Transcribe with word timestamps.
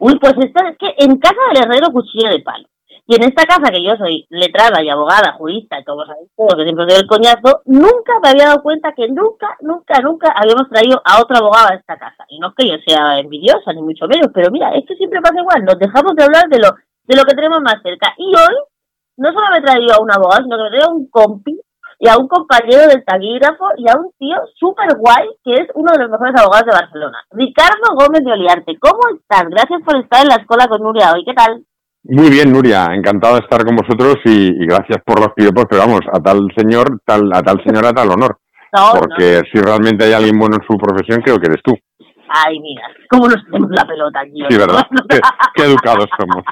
Uy, 0.00 0.18
pues 0.18 0.32
esto 0.38 0.64
es 0.64 0.78
que 0.78 0.94
en 1.04 1.18
casa 1.18 1.36
del 1.52 1.62
herrero 1.62 1.92
cuchillo 1.92 2.30
de 2.30 2.40
palo. 2.40 2.66
Y 3.06 3.16
en 3.16 3.24
esta 3.24 3.44
casa, 3.44 3.70
que 3.70 3.82
yo 3.82 3.96
soy 3.96 4.24
letrada 4.30 4.82
y 4.82 4.88
abogada, 4.88 5.34
jurista 5.34 5.78
y 5.78 5.84
todo, 5.84 6.04
todo 6.36 6.56
que 6.56 6.62
siempre 6.62 6.86
doy 6.86 6.96
el 6.96 7.06
coñazo, 7.06 7.60
nunca 7.66 8.18
me 8.22 8.30
había 8.30 8.46
dado 8.46 8.62
cuenta 8.62 8.94
que 8.94 9.08
nunca, 9.08 9.58
nunca, 9.60 10.00
nunca 10.00 10.32
habíamos 10.34 10.70
traído 10.70 11.02
a 11.04 11.20
otro 11.20 11.36
abogado 11.36 11.68
a 11.68 11.74
esta 11.74 11.98
casa. 11.98 12.24
Y 12.28 12.38
no 12.38 12.48
es 12.48 12.54
que 12.56 12.68
yo 12.68 12.76
sea 12.86 13.18
envidiosa, 13.18 13.72
ni 13.74 13.82
mucho 13.82 14.06
menos, 14.06 14.28
pero 14.32 14.50
mira, 14.50 14.70
esto 14.74 14.94
siempre 14.94 15.20
pasa 15.20 15.40
igual, 15.40 15.64
nos 15.64 15.78
dejamos 15.78 16.14
de 16.16 16.24
hablar 16.24 16.48
de 16.48 16.60
lo, 16.60 16.68
de 17.04 17.16
lo 17.16 17.24
que 17.24 17.34
tenemos 17.34 17.60
más 17.60 17.82
cerca. 17.82 18.14
Y 18.16 18.28
hoy, 18.28 18.56
no 19.18 19.32
solo 19.32 19.50
me 19.50 19.58
he 19.58 19.62
traído 19.62 19.94
a 19.94 20.00
un 20.00 20.10
abogado, 20.10 20.44
sino 20.44 20.56
que 20.56 20.62
me 20.62 20.68
he 20.68 20.70
traído 20.70 20.88
a 20.88 20.94
un 20.94 21.10
compi 21.10 21.60
y 22.00 22.08
a 22.08 22.16
un 22.16 22.26
compañero 22.28 22.88
del 22.88 23.04
taquígrafo 23.04 23.66
y 23.76 23.88
a 23.88 23.94
un 23.94 24.10
tío 24.18 24.36
súper 24.58 24.96
guay 24.96 25.28
que 25.44 25.52
es 25.52 25.68
uno 25.74 25.92
de 25.92 25.98
los 26.00 26.10
mejores 26.10 26.34
abogados 26.40 26.64
de 26.64 26.72
Barcelona. 26.72 27.18
Ricardo 27.30 27.94
Gómez 27.94 28.24
de 28.24 28.32
Oliarte, 28.32 28.78
¿cómo 28.80 29.00
estás? 29.14 29.44
Gracias 29.50 29.82
por 29.84 30.00
estar 30.00 30.22
en 30.22 30.28
la 30.28 30.36
escuela 30.36 30.66
con 30.66 30.82
Nuria 30.82 31.12
hoy, 31.12 31.24
¿qué 31.26 31.34
tal? 31.34 31.62
Muy 32.04 32.30
bien, 32.30 32.50
Nuria, 32.50 32.86
encantado 32.94 33.34
de 33.34 33.40
estar 33.40 33.62
con 33.66 33.76
vosotros 33.76 34.16
y, 34.24 34.64
gracias 34.64 35.04
por 35.04 35.20
los 35.20 35.34
piropos, 35.36 35.66
pero 35.68 35.82
vamos, 35.82 36.00
a 36.10 36.18
tal 36.18 36.48
señor, 36.56 37.00
tal, 37.04 37.30
a 37.34 37.42
tal 37.42 37.62
señora, 37.62 37.92
tal 37.92 38.10
honor. 38.10 38.38
porque 38.98 39.42
si 39.52 39.60
realmente 39.60 40.06
hay 40.06 40.14
alguien 40.14 40.38
bueno 40.38 40.56
en 40.56 40.66
su 40.66 40.78
profesión, 40.78 41.20
creo 41.20 41.36
que 41.36 41.48
eres 41.48 41.62
tú. 41.62 41.76
Ay, 42.30 42.58
mira, 42.60 42.84
cómo 43.10 43.26
nos 43.26 43.44
tenemos 43.44 43.70
la 43.72 43.84
pelota 43.84 44.20
aquí. 44.20 44.40
Sí, 44.48 44.56
¿verdad? 44.56 44.86
qué 45.54 45.64
educados 45.64 46.08
somos. 46.18 46.44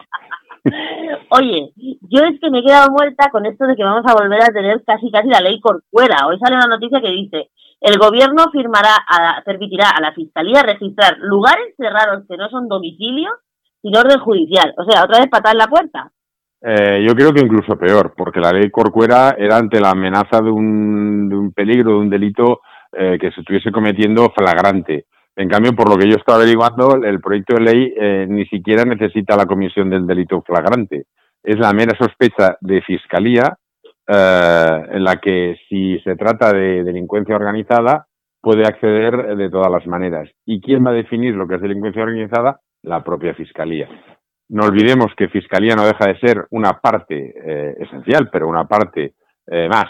Oye, 1.30 1.72
yo 1.76 2.24
es 2.24 2.40
que 2.40 2.50
me 2.50 2.60
he 2.60 2.64
quedado 2.64 2.90
muerta 2.90 3.30
con 3.30 3.46
esto 3.46 3.66
de 3.66 3.76
que 3.76 3.84
vamos 3.84 4.04
a 4.06 4.14
volver 4.14 4.42
a 4.42 4.52
tener 4.52 4.82
casi 4.84 5.10
casi 5.10 5.28
la 5.28 5.40
ley 5.40 5.60
corcuera. 5.60 6.26
Hoy 6.26 6.38
sale 6.38 6.56
una 6.56 6.66
noticia 6.66 7.00
que 7.00 7.10
dice, 7.10 7.50
el 7.80 7.98
gobierno 7.98 8.50
firmará 8.50 8.96
a, 9.08 9.42
permitirá 9.44 9.90
a 9.90 10.00
la 10.00 10.12
fiscalía 10.12 10.62
registrar 10.62 11.18
lugares 11.18 11.74
cerrados 11.76 12.24
que 12.28 12.36
no 12.36 12.48
son 12.48 12.68
domicilios 12.68 13.32
sin 13.82 13.96
orden 13.96 14.18
judicial. 14.18 14.74
O 14.76 14.84
sea, 14.84 15.04
otra 15.04 15.20
vez 15.20 15.28
patar 15.28 15.54
la 15.54 15.68
puerta. 15.68 16.10
Eh, 16.60 17.04
yo 17.06 17.14
creo 17.14 17.32
que 17.32 17.40
incluso 17.40 17.78
peor, 17.78 18.14
porque 18.16 18.40
la 18.40 18.50
ley 18.50 18.68
corcuera 18.70 19.36
era 19.38 19.56
ante 19.56 19.80
la 19.80 19.90
amenaza 19.90 20.40
de 20.40 20.50
un, 20.50 21.28
de 21.28 21.36
un 21.36 21.52
peligro, 21.52 21.92
de 21.92 21.98
un 21.98 22.10
delito 22.10 22.60
eh, 22.92 23.16
que 23.20 23.30
se 23.30 23.40
estuviese 23.40 23.70
cometiendo 23.70 24.32
flagrante. 24.36 25.06
En 25.38 25.48
cambio, 25.48 25.72
por 25.72 25.88
lo 25.88 25.96
que 25.96 26.10
yo 26.10 26.16
estaba 26.16 26.38
averiguando, 26.38 26.96
el 26.96 27.20
proyecto 27.20 27.54
de 27.54 27.60
ley 27.60 27.94
eh, 27.96 28.26
ni 28.28 28.44
siquiera 28.46 28.84
necesita 28.84 29.36
la 29.36 29.46
comisión 29.46 29.88
del 29.88 30.04
delito 30.04 30.42
flagrante. 30.42 31.04
Es 31.44 31.56
la 31.60 31.72
mera 31.72 31.96
sospecha 31.96 32.56
de 32.60 32.82
fiscalía 32.82 33.56
eh, 34.08 34.82
en 34.90 35.04
la 35.04 35.20
que 35.20 35.56
si 35.68 36.00
se 36.00 36.16
trata 36.16 36.52
de 36.52 36.82
delincuencia 36.82 37.36
organizada 37.36 38.08
puede 38.40 38.66
acceder 38.66 39.36
de 39.36 39.48
todas 39.48 39.70
las 39.70 39.86
maneras. 39.86 40.28
¿Y 40.44 40.60
quién 40.60 40.84
va 40.84 40.90
a 40.90 40.94
definir 40.94 41.36
lo 41.36 41.46
que 41.46 41.54
es 41.54 41.62
delincuencia 41.62 42.02
organizada? 42.02 42.58
La 42.82 43.04
propia 43.04 43.32
fiscalía. 43.34 43.88
No 44.48 44.64
olvidemos 44.64 45.14
que 45.16 45.28
fiscalía 45.28 45.76
no 45.76 45.86
deja 45.86 46.08
de 46.08 46.18
ser 46.18 46.48
una 46.50 46.80
parte 46.80 47.14
eh, 47.14 47.76
esencial, 47.78 48.28
pero 48.32 48.48
una 48.48 48.66
parte 48.66 49.14
más 49.70 49.86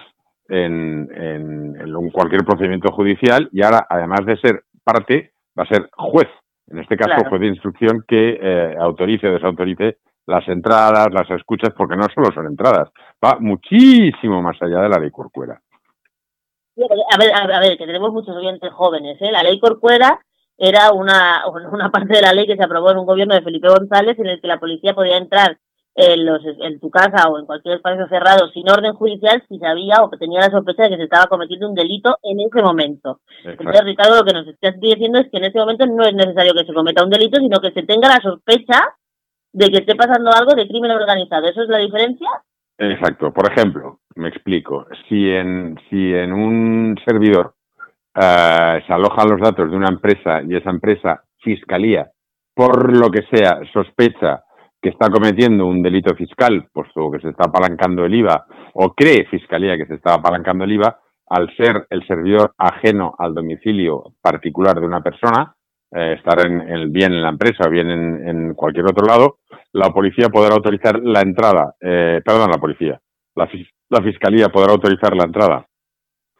en, 0.48 1.08
en 1.16 2.10
cualquier 2.10 2.44
procedimiento 2.44 2.92
judicial 2.92 3.48
y 3.50 3.62
ahora, 3.62 3.86
además 3.90 4.24
de 4.24 4.36
ser 4.36 4.62
parte, 4.84 5.32
va 5.58 5.64
a 5.64 5.66
ser 5.66 5.88
juez, 5.96 6.28
en 6.68 6.78
este 6.78 6.96
caso 6.96 7.28
juez 7.28 7.40
de 7.40 7.46
instrucción 7.48 8.04
que 8.06 8.38
eh, 8.40 8.76
autorice 8.78 9.28
o 9.28 9.32
desautorice 9.32 9.98
las 10.26 10.46
entradas, 10.48 11.08
las 11.10 11.28
escuchas, 11.30 11.72
porque 11.76 11.96
no 11.96 12.06
solo 12.14 12.30
son 12.32 12.46
entradas, 12.46 12.90
va 13.24 13.38
muchísimo 13.40 14.42
más 14.42 14.60
allá 14.60 14.82
de 14.82 14.88
la 14.88 14.98
ley 14.98 15.10
Corcuera. 15.10 15.60
A 16.76 17.18
ver, 17.18 17.34
a 17.34 17.60
ver, 17.60 17.76
que 17.76 17.86
tenemos 17.86 18.12
muchos 18.12 18.36
oyentes 18.36 18.70
jóvenes, 18.72 19.20
¿eh? 19.20 19.32
La 19.32 19.42
ley 19.42 19.58
Corcuera 19.58 20.20
era 20.56 20.92
una, 20.92 21.44
una 21.72 21.90
parte 21.90 22.14
de 22.14 22.22
la 22.22 22.32
ley 22.32 22.46
que 22.46 22.56
se 22.56 22.62
aprobó 22.64 22.90
en 22.90 22.98
un 22.98 23.06
gobierno 23.06 23.34
de 23.34 23.42
Felipe 23.42 23.68
González 23.68 24.18
en 24.18 24.26
el 24.26 24.40
que 24.40 24.48
la 24.48 24.60
policía 24.60 24.94
podía 24.94 25.16
entrar 25.16 25.58
en, 25.98 26.24
los, 26.24 26.40
en 26.44 26.78
tu 26.78 26.90
casa 26.90 27.28
o 27.28 27.40
en 27.40 27.46
cualquier 27.46 27.76
espacio 27.76 28.06
cerrado 28.08 28.48
sin 28.50 28.68
orden 28.70 28.94
judicial 28.94 29.42
si 29.48 29.58
sabía 29.58 30.00
o 30.00 30.08
tenía 30.10 30.40
la 30.40 30.50
sospecha 30.50 30.84
de 30.84 30.90
que 30.90 30.96
se 30.96 31.02
estaba 31.02 31.26
cometiendo 31.26 31.68
un 31.68 31.74
delito 31.74 32.18
en 32.22 32.38
ese 32.38 32.62
momento. 32.62 33.20
Entonces, 33.44 33.84
Ricardo, 33.84 34.16
lo 34.18 34.24
que 34.24 34.32
nos 34.32 34.46
estás 34.46 34.78
diciendo 34.78 35.18
es 35.18 35.28
que 35.28 35.38
en 35.38 35.46
ese 35.46 35.58
momento 35.58 35.86
no 35.86 36.04
es 36.04 36.14
necesario 36.14 36.54
que 36.54 36.64
se 36.64 36.72
cometa 36.72 37.02
un 37.02 37.10
delito, 37.10 37.40
sino 37.40 37.58
que 37.58 37.72
se 37.72 37.82
tenga 37.82 38.08
la 38.08 38.20
sospecha 38.20 38.94
de 39.52 39.70
que 39.70 39.78
esté 39.78 39.96
pasando 39.96 40.30
algo 40.30 40.54
de 40.54 40.68
crimen 40.68 40.92
organizado. 40.92 41.48
¿Eso 41.48 41.62
es 41.64 41.68
la 41.68 41.78
diferencia? 41.78 42.28
Exacto. 42.78 43.32
Por 43.32 43.50
ejemplo, 43.50 43.98
me 44.14 44.28
explico. 44.28 44.86
Si 45.08 45.30
en, 45.30 45.76
si 45.90 46.14
en 46.14 46.32
un 46.32 46.96
servidor 47.04 47.54
eh, 48.14 48.82
se 48.86 48.92
alojan 48.92 49.30
los 49.30 49.40
datos 49.40 49.68
de 49.68 49.76
una 49.76 49.88
empresa 49.88 50.42
y 50.48 50.54
esa 50.54 50.70
empresa, 50.70 51.24
fiscalía, 51.38 52.08
por 52.54 52.96
lo 52.96 53.10
que 53.10 53.22
sea, 53.32 53.58
sospecha 53.72 54.44
que 54.80 54.90
está 54.90 55.10
cometiendo 55.10 55.66
un 55.66 55.82
delito 55.82 56.14
fiscal, 56.14 56.68
puesto 56.72 57.10
que 57.10 57.20
se 57.20 57.30
está 57.30 57.44
apalancando 57.48 58.04
el 58.04 58.14
IVA, 58.14 58.46
o 58.74 58.94
cree 58.94 59.26
Fiscalía 59.26 59.76
que 59.76 59.86
se 59.86 59.94
está 59.94 60.14
apalancando 60.14 60.64
el 60.64 60.72
IVA, 60.72 60.98
al 61.30 61.54
ser 61.56 61.86
el 61.90 62.06
servidor 62.06 62.54
ajeno 62.56 63.14
al 63.18 63.34
domicilio 63.34 64.12
particular 64.22 64.78
de 64.78 64.86
una 64.86 65.00
persona, 65.02 65.54
eh, 65.90 66.14
estar 66.16 66.46
en, 66.46 66.60
el 66.60 66.90
bien 66.90 67.12
en 67.12 67.22
la 67.22 67.30
empresa 67.30 67.64
o 67.66 67.70
bien 67.70 67.90
en, 67.90 68.54
cualquier 68.54 68.86
otro 68.86 69.06
lado, 69.06 69.38
la 69.72 69.90
policía 69.90 70.28
podrá 70.28 70.54
autorizar 70.54 71.00
la 71.02 71.20
entrada, 71.20 71.74
eh, 71.80 72.20
perdón, 72.24 72.50
la 72.50 72.58
policía, 72.58 73.00
la, 73.34 73.48
la, 73.90 74.02
fiscalía 74.02 74.48
podrá 74.48 74.72
autorizar 74.72 75.14
la 75.16 75.24
entrada 75.24 75.66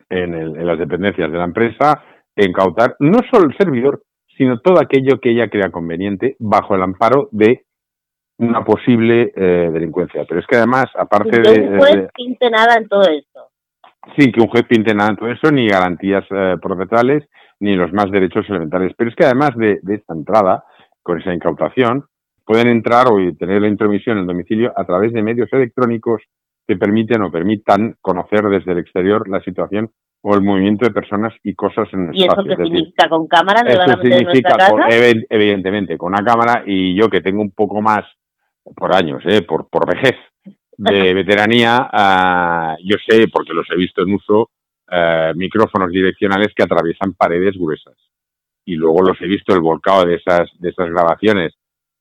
en, 0.09 0.35
en 0.35 0.67
las 0.67 0.79
dependencias 0.79 1.31
de 1.31 1.39
la 1.39 1.45
empresa, 1.45 2.03
incautar 2.37 2.97
no 3.01 3.19
solo 3.31 3.47
el 3.47 3.57
servidor, 3.57 4.03
sino 4.37 4.61
todo 4.61 4.81
aquello 4.81 5.19
que 5.21 5.31
ella 5.31 5.49
crea 5.49 5.71
conveniente 5.71 6.37
bajo 6.39 6.75
el 6.75 6.83
amparo 6.83 7.29
de 7.33 7.65
una 8.39 8.65
posible 8.65 9.33
eh, 9.35 9.71
delincuencia. 9.73 10.25
Pero 10.27 10.41
es 10.41 10.47
que 10.47 10.57
además, 10.57 10.87
aparte 10.97 11.41
de... 11.41 11.55
Que 11.55 11.61
un 11.61 11.79
juez 11.79 12.09
pinte 12.15 12.51
nada 12.51 12.75
en 12.77 12.89
todo 12.89 13.03
esto. 13.03 13.49
Sí, 14.17 14.33
que 14.33 14.41
un 14.41 14.49
juez 14.49 14.65
pinte 14.65 14.95
nada 14.95 15.11
en 15.11 15.17
todo 15.17 15.31
eso, 15.31 15.51
ni 15.51 15.69
garantías 15.69 16.25
eh, 16.31 16.57
procesales, 16.63 17.29
ni 17.61 17.75
los 17.75 17.93
más 17.93 18.11
derechos 18.11 18.49
elementales. 18.49 18.93
Pero 18.97 19.11
es 19.11 19.17
que 19.17 19.25
además 19.25 19.51
de, 19.57 19.81
esta 19.89 20.15
entrada, 20.15 20.65
con 21.03 21.21
esa 21.21 21.35
incautación, 21.35 22.05
pueden 22.45 22.69
entrar 22.69 23.09
o 23.09 23.19
tener 23.37 23.61
la 23.61 23.69
intromisión 23.69 24.17
en 24.17 24.23
el 24.23 24.29
domicilio 24.29 24.73
a 24.77 24.85
través 24.85 25.13
de 25.13 25.23
medios 25.23 25.53
electrónicos 25.53 26.23
que 26.67 26.77
permiten 26.77 27.23
o 27.23 27.31
permitan 27.31 27.97
conocer 28.01 28.43
desde 28.45 28.73
el 28.73 28.79
exterior 28.79 29.29
la 29.29 29.41
situación 29.41 29.91
o 30.23 30.35
el 30.35 30.43
movimiento 30.43 30.87
de 30.87 30.93
personas 30.93 31.33
y 31.43 31.55
cosas 31.55 31.89
en 31.93 32.09
el 32.09 32.17
¿Y 32.17 32.23
espacio. 32.23 32.45
¿Y 32.45 32.53
eso 32.53 32.57
qué 32.57 32.65
significa? 32.65 33.09
¿Con 33.09 33.27
cámara? 33.27 33.61
Eso 33.67 34.03
significa, 34.03 34.57
evidentemente, 35.29 35.99
con 35.99 36.13
una 36.13 36.25
cámara 36.25 36.63
y 36.67 36.95
yo 36.95 37.09
que 37.09 37.21
tengo 37.21 37.43
un 37.43 37.51
poco 37.51 37.81
más 37.81 38.05
por 38.75 38.95
años, 38.95 39.23
¿eh? 39.27 39.43
por, 39.43 39.69
por 39.69 39.87
vejez 39.87 40.17
de 40.77 41.15
veteranía, 41.15 41.89
uh, 41.93 42.77
yo 42.85 42.97
sé, 43.09 43.29
porque 43.29 43.53
los 43.53 43.67
he 43.71 43.77
visto 43.77 44.03
en 44.03 44.15
uso, 44.15 44.51
uh, 44.91 45.35
micrófonos 45.35 45.91
direccionales 45.91 46.49
que 46.55 46.63
atraviesan 46.63 47.15
paredes 47.15 47.57
gruesas. 47.59 47.97
Y 48.65 48.75
luego 48.77 49.03
los 49.03 49.21
he 49.21 49.27
visto 49.27 49.55
el 49.55 49.61
volcado 49.61 50.05
de 50.05 50.17
esas, 50.17 50.51
de 50.59 50.71
esas 50.71 50.91
grabaciones 50.91 51.55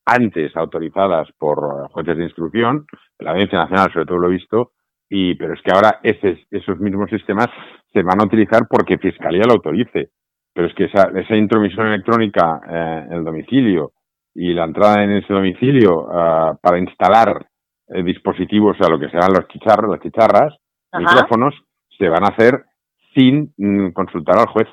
antes 0.05 0.55
autorizadas 0.55 1.27
por 1.37 1.89
jueces 1.91 2.17
de 2.17 2.23
instrucción, 2.23 2.85
la 3.19 3.31
Audiencia 3.31 3.59
Nacional 3.59 3.91
sobre 3.91 4.05
todo 4.05 4.17
lo 4.19 4.27
he 4.27 4.35
visto, 4.35 4.71
y, 5.09 5.35
pero 5.35 5.53
es 5.53 5.61
que 5.61 5.71
ahora 5.71 5.99
ese, 6.03 6.45
esos 6.51 6.79
mismos 6.79 7.09
sistemas 7.09 7.47
se 7.93 8.03
van 8.03 8.21
a 8.21 8.25
utilizar 8.25 8.67
porque 8.69 8.97
Fiscalía 8.97 9.43
lo 9.45 9.53
autorice. 9.53 10.09
Pero 10.53 10.67
es 10.67 10.73
que 10.73 10.85
esa, 10.85 11.11
esa 11.15 11.35
intromisión 11.35 11.87
electrónica 11.87 12.61
eh, 12.67 13.05
en 13.07 13.13
el 13.13 13.23
domicilio 13.23 13.91
y 14.37 14.53
la 14.53 14.65
entrada 14.65 15.03
en 15.03 15.13
ese 15.13 15.33
domicilio 15.33 16.07
ah, 16.11 16.55
para 16.61 16.77
instalar 16.77 17.47
eh, 17.89 18.03
dispositivos, 18.03 18.75
o 18.75 18.77
sea, 18.77 18.87
lo 18.87 18.99
que 18.99 19.09
serán 19.09 19.33
los 19.33 19.47
chicharros, 19.47 19.89
las 19.89 19.99
chicharras, 19.99 20.55
micrófonos, 20.93 21.55
se 21.97 22.07
van 22.07 22.23
a 22.23 22.27
hacer 22.27 22.65
sin 23.15 23.51
mm, 23.57 23.93
consultar 23.93 24.37
al 24.37 24.45
juez, 24.45 24.67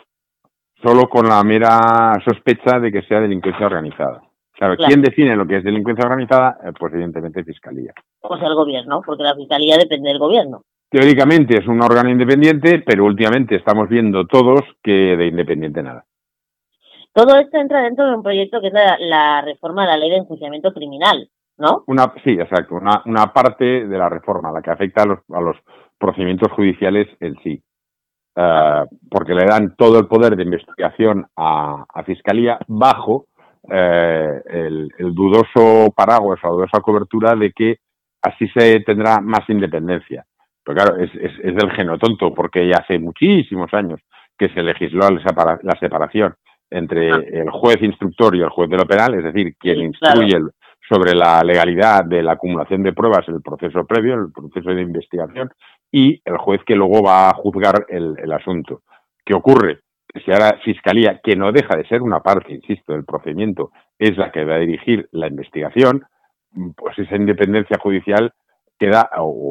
solo 0.83 1.09
con 1.09 1.27
la 1.27 1.43
mera 1.43 2.13
sospecha 2.27 2.79
de 2.79 2.93
que 2.93 3.03
sea 3.03 3.21
delincuencia 3.21 3.65
organizada. 3.65 4.21
Claro, 4.53 4.77
¿quién 4.77 5.01
define 5.01 5.35
lo 5.35 5.47
que 5.47 5.57
es 5.57 5.65
delincuencia 5.65 6.05
organizada? 6.05 6.59
Eh, 6.63 6.73
pues 6.79 6.93
evidentemente 6.93 7.43
Fiscalía. 7.43 7.95
O 8.21 8.37
sea, 8.37 8.49
el 8.49 8.55
gobierno, 8.55 9.01
porque 9.05 9.23
la 9.23 9.35
Fiscalía 9.35 9.79
depende 9.79 10.11
del 10.11 10.19
gobierno. 10.19 10.61
Teóricamente 10.91 11.59
es 11.59 11.67
un 11.67 11.83
órgano 11.83 12.11
independiente, 12.11 12.85
pero 12.87 13.07
últimamente 13.07 13.57
estamos 13.57 13.89
viendo 13.89 14.27
todos 14.27 14.61
que 14.83 15.17
de 15.17 15.27
independiente 15.27 15.83
nada. 15.83 16.05
Todo 17.15 17.39
esto 17.39 17.59
entra 17.59 17.83
dentro 17.83 18.07
de 18.07 18.17
un 18.17 18.25
proyecto 18.25 18.61
que 18.61 18.67
es 18.67 18.73
la, 18.73 19.41
reforma 19.41 19.83
de 19.83 19.89
la 19.89 19.97
ley 19.97 20.11
de 20.11 20.17
enjuiciamiento 20.17 20.73
criminal, 20.73 21.31
¿no? 21.59 21.85
Una, 21.87 22.13
sí, 22.25 22.33
exacto. 22.33 22.75
Una, 22.75 23.03
una 23.07 23.33
parte 23.33 23.87
de 23.87 23.99
la 23.99 24.09
reforma, 24.09 24.51
la 24.51 24.61
que 24.61 24.73
afecta 24.73 25.05
a 25.05 25.07
los, 25.07 25.21
a 25.33 25.41
los 25.41 25.57
procedimientos 25.97 26.51
judiciales 26.51 27.07
en 27.21 27.37
sí. 27.45 27.63
Eh, 28.35 28.85
porque 29.09 29.33
le 29.33 29.47
dan 29.47 29.77
todo 29.77 30.01
el 30.01 30.09
poder 30.09 30.35
de 30.35 30.43
investigación 30.43 31.25
a, 31.37 31.87
Fiscalía 32.05 32.59
bajo 32.67 33.27
eh, 33.71 34.43
el, 34.47 35.15
dudoso 35.15 35.93
paraguas 35.95 36.41
o 36.43 36.49
la 36.49 36.53
dudosa 36.53 36.81
cobertura 36.81 37.37
de 37.37 37.53
que 37.53 37.77
así 38.23 38.49
se 38.49 38.81
tendrá 38.81 39.21
más 39.21 39.49
independencia. 39.49 40.27
Pero 40.65 40.77
claro, 40.77 40.97
es, 40.97 41.15
es, 41.15 41.31
es 41.45 41.55
del 41.55 41.99
tonto, 42.01 42.35
porque 42.35 42.67
ya 42.67 42.79
hace 42.79 42.99
muchísimos 42.99 43.73
años 43.73 44.01
que 44.37 44.49
se 44.49 44.65
legisló 44.65 45.09
la 45.11 45.79
separación 45.79 46.35
entre 46.75 47.13
ah. 47.13 47.23
el 47.27 47.51
juez 47.51 47.83
instructor 47.83 48.35
y 48.37 48.41
el 48.41 48.51
juez 48.51 48.69
de 48.71 48.77
lo 48.77 48.87
penal, 48.87 49.15
es 49.15 49.25
decir, 49.25 49.55
quien 49.59 49.81
instruye 49.81 50.39
sobre 50.89 51.15
la 51.15 51.43
legalidad 51.43 52.05
de 52.05 52.23
la 52.23 52.33
acumulación 52.33 52.83
de 52.83 52.93
pruebas 52.93 53.27
en 53.29 53.37
el 53.37 53.43
proceso 53.43 53.87
previo, 53.87 54.15
el 54.15 54.33
proceso 54.33 54.71
de 54.71 54.83
investigación, 54.83 55.51
y 55.91 56.21
el 56.25 56.37
juez 56.37 56.61
que 56.67 56.75
luego 56.75 57.03
va 57.03 57.31
a 57.31 57.35
juzgar 57.35 57.87
el, 57.89 58.15
el 58.19 58.33
asunto. 58.33 58.83
¿Qué 59.25 59.35
ocurre? 59.35 59.81
Si 60.25 60.31
ahora 60.31 60.59
Fiscalía, 60.63 61.21
que 61.23 61.35
no 61.35 61.51
deja 61.51 61.77
de 61.77 61.87
ser 61.89 62.03
una 62.03 62.21
parte, 62.21 62.53
insisto, 62.53 62.93
del 62.93 63.05
procedimiento, 63.05 63.73
es 63.99 64.17
la 64.17 64.31
que 64.31 64.45
va 64.45 64.57
a 64.57 64.59
dirigir 64.59 65.09
la 65.13 65.27
investigación, 65.27 66.05
pues 66.77 66.99
esa 66.99 67.17
independencia 67.17 67.79
judicial 67.79 68.33
queda, 68.79 69.11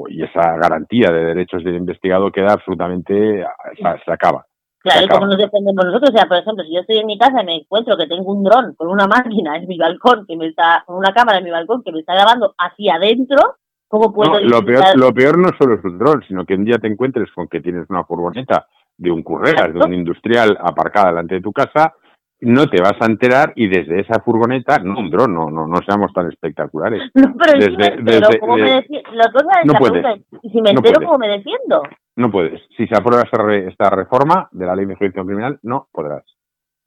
y 0.09 0.23
esa 0.23 0.57
garantía 0.57 1.09
de 1.11 1.25
derechos 1.25 1.63
del 1.63 1.75
investigado 1.75 2.31
queda 2.31 2.53
absolutamente, 2.53 3.43
se, 3.75 4.11
acaba. 4.11 4.45
Claro, 4.83 5.05
y 5.05 5.07
como 5.07 5.27
nos 5.27 5.37
defendemos 5.37 5.85
nosotros, 5.85 6.09
o 6.09 6.17
sea, 6.17 6.27
por 6.27 6.37
ejemplo, 6.37 6.63
si 6.65 6.75
yo 6.75 6.81
estoy 6.81 6.97
en 6.97 7.07
mi 7.07 7.17
casa 7.17 7.41
y 7.41 7.45
me 7.45 7.55
encuentro 7.55 7.95
que 7.95 8.05
tengo 8.05 8.29
un 8.33 8.43
dron 8.43 8.75
con 8.75 8.89
una 8.89 9.07
máquina 9.07 9.55
en 9.55 9.65
mi 9.65 9.77
balcón, 9.77 10.25
que 10.27 10.35
me 10.35 10.47
está, 10.47 10.83
con 10.85 10.97
una 10.97 11.13
cámara 11.13 11.37
en 11.37 11.45
mi 11.45 11.51
balcón 11.51 11.83
que 11.83 11.93
me 11.93 12.01
está 12.01 12.13
grabando 12.13 12.53
hacia 12.57 12.95
adentro, 12.95 13.55
¿cómo 13.87 14.13
puedo 14.13 14.41
lo 14.41 14.61
peor, 14.61 14.83
lo 14.95 15.13
peor 15.13 15.37
no 15.37 15.51
solo 15.57 15.75
es 15.75 15.85
un 15.85 15.97
dron, 15.97 16.21
sino 16.27 16.45
que 16.45 16.55
un 16.55 16.65
día 16.65 16.79
te 16.79 16.87
encuentres 16.87 17.31
con 17.31 17.47
que 17.47 17.61
tienes 17.61 17.89
una 17.89 18.03
furgoneta 18.03 18.67
de 18.97 19.09
un 19.09 19.23
curreras, 19.23 19.73
de 19.73 19.79
un 19.79 19.93
industrial 19.93 20.57
aparcada 20.61 21.11
delante 21.11 21.35
de 21.35 21.41
tu 21.41 21.53
casa 21.53 21.93
no 22.43 22.69
te 22.69 22.81
vas 22.81 22.95
a 22.99 23.05
enterar 23.05 23.53
y 23.55 23.67
desde 23.67 24.01
esa 24.01 24.21
furgoneta, 24.21 24.79
no 24.79 24.99
un 24.99 25.09
dron, 25.09 25.33
no, 25.33 25.49
no, 25.49 25.67
no 25.67 25.77
seamos 25.87 26.11
tan 26.13 26.29
espectaculares. 26.29 27.01
No, 27.15 27.33
pero 27.37 27.53
desde, 27.57 28.01
desde, 28.01 28.39
¿cómo 28.39 28.57
me? 28.57 28.85
La 29.13 29.31
cosa 29.31 29.59
es 29.61 29.65
no 29.65 29.73
la 29.73 29.79
puedes, 29.79 30.05
¿y 30.41 30.49
si 30.49 30.61
me 30.61 30.71
entero, 30.71 30.99
cómo 31.05 31.17
me 31.17 31.29
defiendo? 31.29 31.83
No 32.15 32.31
puedes. 32.31 32.61
Si 32.75 32.85
se 32.87 32.95
aprueba 32.95 33.23
esta, 33.23 33.89
reforma 33.89 34.49
de 34.51 34.65
la 34.65 34.75
ley 34.75 34.85
de 34.85 34.95
juicio 34.95 35.25
criminal, 35.25 35.59
no 35.63 35.87
podrás. 35.91 36.23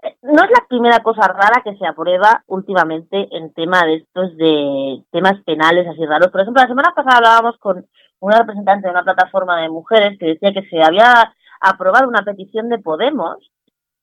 Eh, 0.02 0.16
no 0.22 0.44
es 0.44 0.50
la 0.50 0.66
primera 0.68 0.98
cosa 1.00 1.26
rara 1.28 1.62
que 1.64 1.74
se 1.76 1.86
aprueba 1.86 2.44
últimamente 2.48 3.28
en 3.30 3.52
tema 3.54 3.84
de 3.84 3.96
estos 3.96 4.36
de 4.36 5.02
temas 5.10 5.42
penales 5.44 5.86
así 5.86 6.04
raros. 6.04 6.30
Por 6.30 6.42
ejemplo, 6.42 6.62
la 6.62 6.68
semana 6.68 6.92
pasada 6.94 7.16
hablábamos 7.16 7.56
con 7.58 7.86
una 8.20 8.38
representante 8.38 8.88
de 8.88 8.92
una 8.92 9.04
plataforma 9.04 9.60
de 9.62 9.70
mujeres 9.70 10.18
que 10.18 10.26
decía 10.26 10.52
que 10.52 10.68
se 10.68 10.82
había 10.82 11.32
aprobado 11.60 12.08
una 12.08 12.22
petición 12.22 12.68
de 12.68 12.78
Podemos 12.78 13.38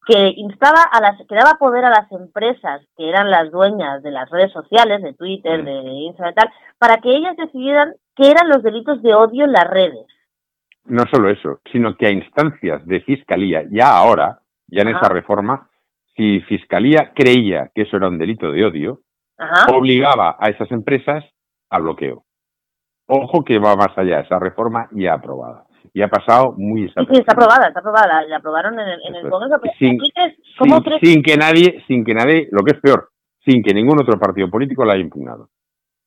que 0.06 0.34
instaba 0.36 0.82
a 0.92 1.02
las, 1.02 1.18
que 1.28 1.36
daba 1.36 1.58
poder 1.58 1.86
a 1.86 1.90
las 1.90 2.12
empresas 2.12 2.82
que 2.98 3.10
eran 3.10 3.30
las 3.30 3.52
dueñas 3.52 4.04
de 4.04 4.12
las 4.12 4.30
redes 4.30 4.52
sociales, 4.52 5.02
de 5.02 5.14
Twitter, 5.14 5.64
de 5.64 5.72
Instagram 5.72 6.32
y 6.32 6.36
tal, 6.36 6.50
para 6.78 6.98
que 6.98 7.16
ellas 7.16 7.38
decidieran 7.38 7.94
qué 8.16 8.32
eran 8.32 8.50
los 8.50 8.64
delitos 8.64 9.02
de 9.02 9.14
odio 9.14 9.46
en 9.46 9.54
las 9.54 9.70
redes. 9.70 10.06
No 10.86 11.04
solo 11.10 11.30
eso, 11.30 11.62
sino 11.72 11.96
que 11.96 12.08
a 12.08 12.12
instancias 12.12 12.86
de 12.86 13.02
fiscalía, 13.02 13.64
ya 13.72 13.96
ahora, 13.96 14.40
ya 14.68 14.82
en 14.82 14.90
esa 14.90 15.08
reforma, 15.08 15.70
si 16.16 16.42
fiscalía 16.42 17.14
creía 17.16 17.72
que 17.74 17.84
eso 17.84 17.98
era 17.98 18.10
un 18.10 18.18
delito 18.18 18.52
de 18.52 18.66
odio, 18.66 19.00
obligaba 19.74 20.36
a 20.40 20.50
esas 20.50 20.70
empresas 20.72 21.24
a 21.70 21.80
bloqueo. 21.80 22.24
Ojo 23.08 23.44
que 23.44 23.60
va 23.60 23.76
más 23.76 23.98
allá, 23.98 24.20
esa 24.20 24.40
reforma 24.40 24.90
ya 24.92 25.14
aprobada 25.14 25.66
y 25.94 26.02
ha 26.02 26.08
pasado 26.08 26.56
muy 26.58 26.90
Sí, 26.90 26.94
sí, 27.12 27.20
está 27.20 27.34
aprobada, 27.34 27.68
está 27.68 27.80
aprobada, 27.80 28.26
la, 28.26 28.38
aprobaron 28.38 28.80
en 28.80 28.88
el, 28.88 29.00
en 29.08 29.16
el 29.16 29.30
Congreso. 29.30 29.62
sin, 29.78 30.00
¿cómo 30.58 30.76
sin, 30.76 30.84
crees? 30.84 31.02
sin 31.02 31.24
que 31.24 31.38
nadie, 31.38 31.84
sin 31.88 32.04
que 32.04 32.14
nadie, 32.14 32.50
lo 32.52 32.64
que 32.64 32.76
es 32.76 32.82
peor, 32.82 33.10
sin 33.46 33.62
que 33.64 33.74
ningún 33.74 34.02
otro 34.02 34.20
partido 34.20 34.50
político 34.50 34.84
la 34.84 34.94
haya 34.94 35.04
impugnado. 35.04 35.50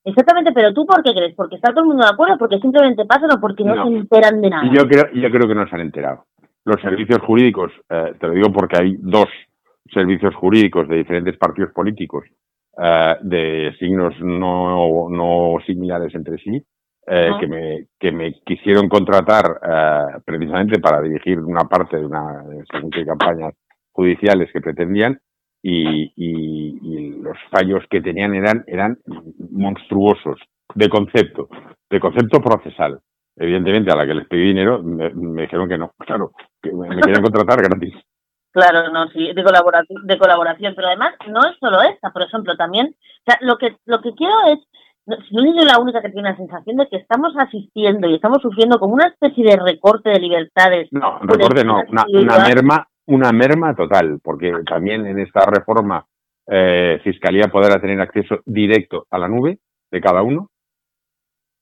Exactamente, 0.05 0.53
pero 0.53 0.73
tú 0.73 0.87
por 0.87 1.03
qué 1.03 1.13
crees? 1.13 1.35
¿Porque 1.35 1.57
está 1.57 1.71
todo 1.71 1.81
el 1.81 1.89
mundo 1.89 2.05
de 2.05 2.11
acuerdo? 2.13 2.39
¿Porque 2.39 2.59
simplemente 2.59 3.05
pasan 3.07 3.31
o 3.33 3.41
porque 3.41 3.65
no, 3.65 3.75
se 3.75 3.97
enteran 3.97 4.41
de 4.41 4.51
nada? 4.51 4.71
Yo 4.73 4.87
creo, 4.89 5.05
yo 5.13 5.31
creo 5.31 5.49
que 5.49 5.55
no 5.55 5.69
se 5.69 5.75
han 5.75 5.81
enterado. 5.83 6.25
Los 6.65 6.81
servicios 6.81 7.21
jurídicos, 7.23 7.73
eh, 7.89 8.15
te 8.19 8.27
lo 8.27 8.35
digo 8.35 8.53
porque 8.53 8.77
hay 8.79 8.97
dos 8.99 9.29
servicios 9.93 10.35
jurídicos 10.35 10.89
de 10.89 10.97
diferentes 10.97 11.37
partidos 11.37 11.73
políticos 11.73 12.25
eh, 12.83 13.17
de 13.23 13.75
signos 13.79 14.15
no, 14.21 15.09
no 15.11 15.57
similares 15.65 16.15
entre 16.15 16.39
sí, 16.39 16.63
eh, 17.09 17.31
que, 17.39 17.47
me, 17.47 17.87
que 18.01 18.11
me 18.11 18.35
quisieron 18.45 18.89
contratar 18.89 19.61
eh, 19.63 20.21
precisamente 20.25 20.81
para 20.81 21.01
dirigir 21.01 21.39
una 21.39 21.65
parte 21.65 21.99
de 21.99 22.05
una 22.05 22.43
qué 22.93 23.07
campañas 23.07 23.55
judiciales 23.93 24.51
que 24.53 24.61
pretendían 24.61 25.21
y, 25.63 26.13
y, 26.17 27.21
los 27.23 27.37
fallos 27.51 27.85
que 27.91 28.01
tenían 28.01 28.35
eran, 28.35 28.65
eran 28.67 28.99
monstruosos 29.51 30.39
de 30.75 30.89
concepto, 30.89 31.49
de 31.91 31.99
concepto 31.99 32.41
procesal. 32.41 33.01
Evidentemente, 33.37 33.93
a 33.93 33.97
la 33.97 34.07
que 34.07 34.15
les 34.15 34.29
pedí 34.29 34.49
dinero, 34.49 34.83
me, 34.83 35.11
dijeron 35.43 35.69
que 35.69 35.79
no, 35.79 35.93
claro, 36.07 36.33
que 36.63 36.73
me, 36.73 36.89
querían 37.01 37.23
contratar 37.23 37.63
gratis. 37.63 37.95
Claro, 38.53 38.91
no, 38.91 39.09
sí, 39.09 39.33
de 39.35 39.45
colaboración, 39.45 40.07
de 40.07 40.19
colaboración, 40.19 40.75
pero 40.75 40.89
además 40.89 41.15
no 41.29 41.41
es 41.41 41.57
solo 41.61 41.83
esta, 41.83 42.11
por 42.11 42.23
ejemplo, 42.23 42.57
también, 42.57 42.95
o 42.97 43.23
sea, 43.31 43.39
lo 43.43 43.59
que, 43.59 43.77
lo 43.85 44.01
que 44.01 44.15
quiero 44.15 44.35
es 44.49 44.59
no, 45.07 45.17
si 45.29 45.35
no 45.35 45.43
soy 45.43 45.65
la 45.65 45.79
única 45.79 46.03
que 46.03 46.11
tiene 46.11 46.31
la 46.31 46.37
sensación 46.37 46.77
de 46.77 46.89
que 46.89 46.97
estamos 46.97 47.33
asistiendo 47.37 48.09
y 48.09 48.15
estamos 48.17 48.43
sufriendo 48.43 48.79
como 48.79 48.95
una 48.95 49.07
especie 49.07 49.45
de 49.45 49.57
recorte 49.57 50.11
de 50.11 50.19
libertades. 50.19 50.89
No, 50.91 51.21
recorte 51.21 51.65
no, 51.65 51.83
una, 51.89 52.39
merma, 52.47 52.89
una 53.07 53.33
merma 53.33 53.75
total, 53.75 54.19
porque 54.23 54.53
también 54.69 55.07
en 55.07 55.21
esta 55.21 55.47
reforma 55.47 56.05
eh, 56.49 57.01
Fiscalía 57.05 57.49
podrá 57.49 57.81
tener 57.81 58.01
acceso 58.01 58.41
directo 58.45 59.07
a 59.11 59.19
la 59.19 59.29
nube 59.29 59.61
de 59.91 60.01
cada 60.01 60.23
uno. 60.23 60.51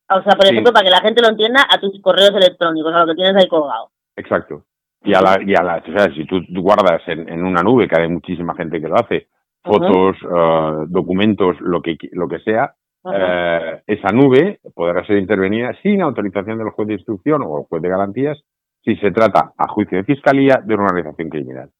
O 0.09 0.23
sea, 0.23 0.37
por 0.37 0.47
ejemplo, 0.47 0.73
para 0.73 0.85
que 0.85 0.91
la 0.91 1.01
gente 1.01 1.23
lo 1.23 1.29
entienda, 1.29 1.67
a 1.71 1.79
tus 1.79 2.01
correos 2.01 2.33
electrónicos, 2.35 2.95
a 2.95 3.01
lo 3.01 3.07
que 3.07 3.15
tienes 3.15 3.37
ahí 3.37 3.49
colgado. 3.49 3.91
Exacto. 4.17 4.65
Y 5.03 5.15
a 5.15 5.21
la, 5.21 5.39
y 5.45 5.55
a 5.55 5.63
la, 5.63 5.77
o 5.87 5.99
sea, 5.99 6.15
si 6.15 6.27
tú 6.27 6.41
guardas 6.63 7.03
en, 7.09 7.29
en 7.29 7.45
una 7.45 7.63
nube, 7.63 7.89
que 7.89 8.01
hay 8.01 8.09
muchísima 8.09 8.55
gente 8.55 8.81
que 8.81 8.89
lo 8.89 8.97
hace, 8.97 9.29
fotos, 9.63 10.17
uh, 10.23 10.87
documentos, 10.89 11.57
lo 11.61 11.83
que, 11.83 11.97
lo 12.13 12.29
que 12.29 12.39
sea, 12.41 12.75
eh, 13.13 13.83
esa 13.87 14.13
nube 14.13 14.61
podrá 14.75 15.05
ser 15.07 15.19
intervenida 15.19 15.73
sin 15.83 16.03
autorización 16.03 16.59
del 16.59 16.71
juez 16.71 16.89
de 16.89 16.95
instrucción 16.95 17.43
o 17.43 17.59
el 17.59 17.65
juez 17.65 17.83
de 17.83 17.89
garantías 17.89 18.43
si 18.85 18.97
se 18.97 19.11
trata, 19.11 19.53
a 19.57 19.69
juicio 19.69 19.99
de 19.99 20.05
fiscalía, 20.05 20.61
de 20.63 20.75
una 20.75 20.85
organización 20.85 21.31
criminal. 21.31 21.71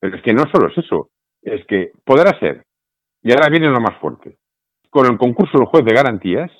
Pero 0.00 0.16
es 0.16 0.22
que 0.22 0.32
no 0.32 0.44
solo 0.50 0.68
es 0.68 0.78
eso, 0.78 1.10
es 1.42 1.64
que 1.66 1.92
podrá 2.04 2.38
ser, 2.38 2.64
y 3.22 3.30
ahora 3.32 3.50
viene 3.50 3.68
lo 3.68 3.80
más 3.80 3.98
fuerte, 4.00 4.38
con 4.88 5.06
el 5.06 5.18
concurso 5.18 5.58
del 5.58 5.66
juez 5.66 5.84
de 5.84 5.94
garantías, 5.94 6.50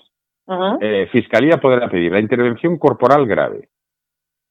eh, 0.80 1.08
Fiscalía 1.10 1.56
podrá 1.56 1.88
pedir 1.88 2.12
la 2.12 2.20
intervención 2.20 2.78
corporal 2.78 3.26
grave, 3.26 3.68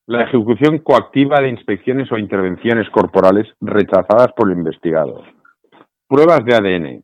la 0.07 0.23
ejecución 0.23 0.79
coactiva 0.79 1.39
de 1.39 1.49
inspecciones 1.49 2.11
o 2.11 2.17
intervenciones 2.17 2.89
corporales 2.89 3.47
rechazadas 3.61 4.33
por 4.35 4.51
el 4.51 4.57
investigado, 4.57 5.23
pruebas 6.07 6.43
de 6.43 6.55
ADN, 6.55 7.03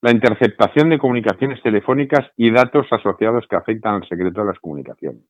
la 0.00 0.12
interceptación 0.12 0.90
de 0.90 0.98
comunicaciones 0.98 1.60
telefónicas 1.62 2.30
y 2.36 2.50
datos 2.50 2.86
asociados 2.90 3.46
que 3.48 3.56
afectan 3.56 3.96
al 3.96 4.08
secreto 4.08 4.40
de 4.40 4.46
las 4.46 4.58
comunicaciones, 4.58 5.24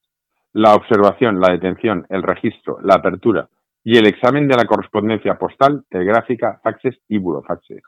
la 0.52 0.74
observación, 0.74 1.40
la 1.40 1.52
detención, 1.52 2.06
el 2.10 2.22
registro, 2.22 2.78
la 2.82 2.94
apertura 2.94 3.48
y 3.82 3.96
el 3.96 4.06
examen 4.06 4.46
de 4.48 4.56
la 4.56 4.66
correspondencia 4.66 5.38
postal, 5.38 5.84
telegráfica, 5.88 6.60
faxes 6.62 6.98
y 7.08 7.18
burofaxes, 7.18 7.82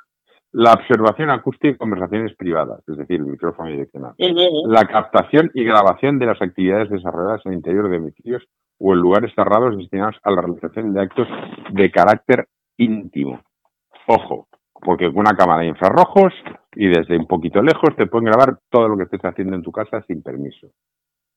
la 0.52 0.72
observación 0.72 1.30
acústica 1.30 1.68
y 1.68 1.76
conversaciones 1.76 2.34
privadas, 2.36 2.80
es 2.88 2.96
decir, 2.96 3.20
el 3.20 3.26
micrófono 3.26 3.70
direccional, 3.70 4.14
la 4.18 4.84
captación 4.86 5.50
y 5.54 5.64
grabación 5.64 6.18
de 6.18 6.26
las 6.26 6.40
actividades 6.40 6.90
desarrolladas 6.90 7.44
en 7.44 7.52
el 7.52 7.58
interior 7.58 7.88
de 7.88 7.98
domicilios 7.98 8.42
o 8.78 8.94
en 8.94 9.00
lugares 9.00 9.32
cerrados 9.34 9.76
destinados 9.76 10.16
a 10.22 10.30
la 10.30 10.40
realización 10.40 10.94
de 10.94 11.00
actos 11.02 11.28
de 11.72 11.90
carácter 11.90 12.48
íntimo. 12.78 13.40
Ojo, 14.06 14.48
porque 14.80 15.06
con 15.06 15.20
una 15.20 15.36
cámara 15.36 15.60
de 15.60 15.68
infrarrojos 15.68 16.32
y 16.80 16.88
desde 16.88 17.18
un 17.18 17.26
poquito 17.26 17.60
lejos 17.60 17.94
te 17.94 18.06
pueden 18.06 18.24
grabar 18.24 18.56
todo 18.70 18.88
lo 18.88 18.96
que 18.96 19.02
estés 19.02 19.20
haciendo 19.22 19.54
en 19.54 19.62
tu 19.62 19.70
casa 19.70 20.02
sin 20.06 20.22
permiso. 20.22 20.68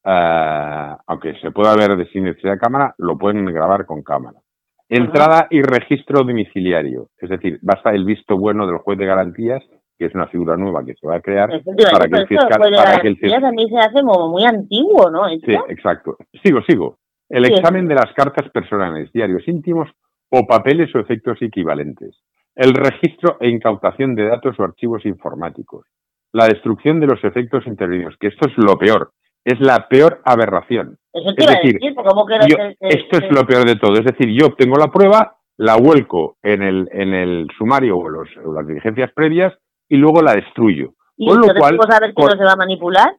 Uh, 0.05 0.95
aunque 1.05 1.35
se 1.41 1.51
pueda 1.51 1.75
ver 1.75 1.97
de 1.97 2.05
sin 2.12 2.23
necesidad 2.23 2.53
de 2.53 2.59
cámara, 2.59 2.95
lo 2.97 3.17
pueden 3.17 3.43
grabar 3.47 3.85
con 3.85 4.03
cámara. 4.03 4.39
Entrada 4.88 5.47
y 5.50 5.62
registro 5.62 6.19
domiciliario, 6.19 7.09
es 7.17 7.29
decir, 7.29 7.59
basta 7.62 7.91
el 7.91 8.05
visto 8.05 8.38
bueno 8.38 8.65
del 8.65 8.77
juez 8.77 8.97
de 8.97 9.05
garantías, 9.05 9.62
que 9.97 10.05
es 10.05 10.15
una 10.15 10.27
figura 10.27 10.55
nueva 10.55 10.85
que 10.85 10.93
se 10.93 11.07
va 11.07 11.17
a 11.17 11.21
crear 11.21 11.50
para 11.50 12.07
que 12.07 12.17
el 12.19 12.27
fiscal... 12.27 12.59
Para 12.59 13.01
que 13.01 13.07
el 13.09 13.17
fiscal 13.17 13.41
también 13.41 13.67
se 13.67 13.77
hace 13.79 14.01
como 14.01 14.29
muy 14.29 14.45
antiguo, 14.45 15.09
¿no? 15.09 15.27
Sí, 15.27 15.57
exacto. 15.67 16.15
Sigo, 16.41 16.62
sigo. 16.62 17.00
El 17.27 17.43
examen 17.43 17.89
de 17.89 17.95
las 17.95 18.13
cartas 18.13 18.50
personales, 18.50 19.12
diarios 19.12 19.45
íntimos 19.45 19.89
o 20.29 20.47
papeles 20.47 20.95
o 20.95 21.00
efectos 21.00 21.41
equivalentes 21.41 22.15
el 22.55 22.74
registro 22.74 23.38
e 23.39 23.50
incautación 23.50 24.15
de 24.15 24.27
datos 24.27 24.60
o 24.60 24.63
archivos 24.63 25.05
informáticos, 25.05 25.86
la 26.31 26.48
destrucción 26.48 27.00
de 27.00 27.07
los 27.07 27.24
efectos 27.24 27.65
intervenidos, 27.67 28.15
que 28.19 28.27
esto 28.27 28.48
es 28.48 28.57
lo 28.57 28.77
peor, 28.77 29.12
es 29.43 29.60
la 29.60 29.88
peor 29.88 30.22
aberración. 30.25 30.98
es 31.13 31.36
decir, 31.36 31.79
esto 32.79 33.17
es 33.17 33.31
lo 33.31 33.45
peor 33.45 33.65
de 33.65 33.75
todo, 33.75 33.93
es 33.93 34.05
decir, 34.05 34.29
yo 34.29 34.48
obtengo 34.48 34.77
la 34.77 34.91
prueba, 34.91 35.38
la 35.57 35.77
vuelco 35.77 36.38
en 36.41 36.63
el, 36.63 36.89
en 36.91 37.13
el 37.13 37.48
sumario 37.57 37.98
o, 37.98 38.10
los, 38.10 38.27
las 38.53 38.67
diligencias 38.67 39.12
previas 39.13 39.53
y 39.89 39.98
luego 39.98 40.22
la 40.22 40.33
destruyo. 40.33 40.93
¿Y 41.17 41.27
con 41.27 41.41
lo 41.41 41.53
cual, 41.53 41.77
saber 41.88 42.13
que 42.15 42.24
no 42.24 42.31
se 42.31 42.43
va 42.43 42.53
a 42.53 42.57
manipular? 42.57 43.15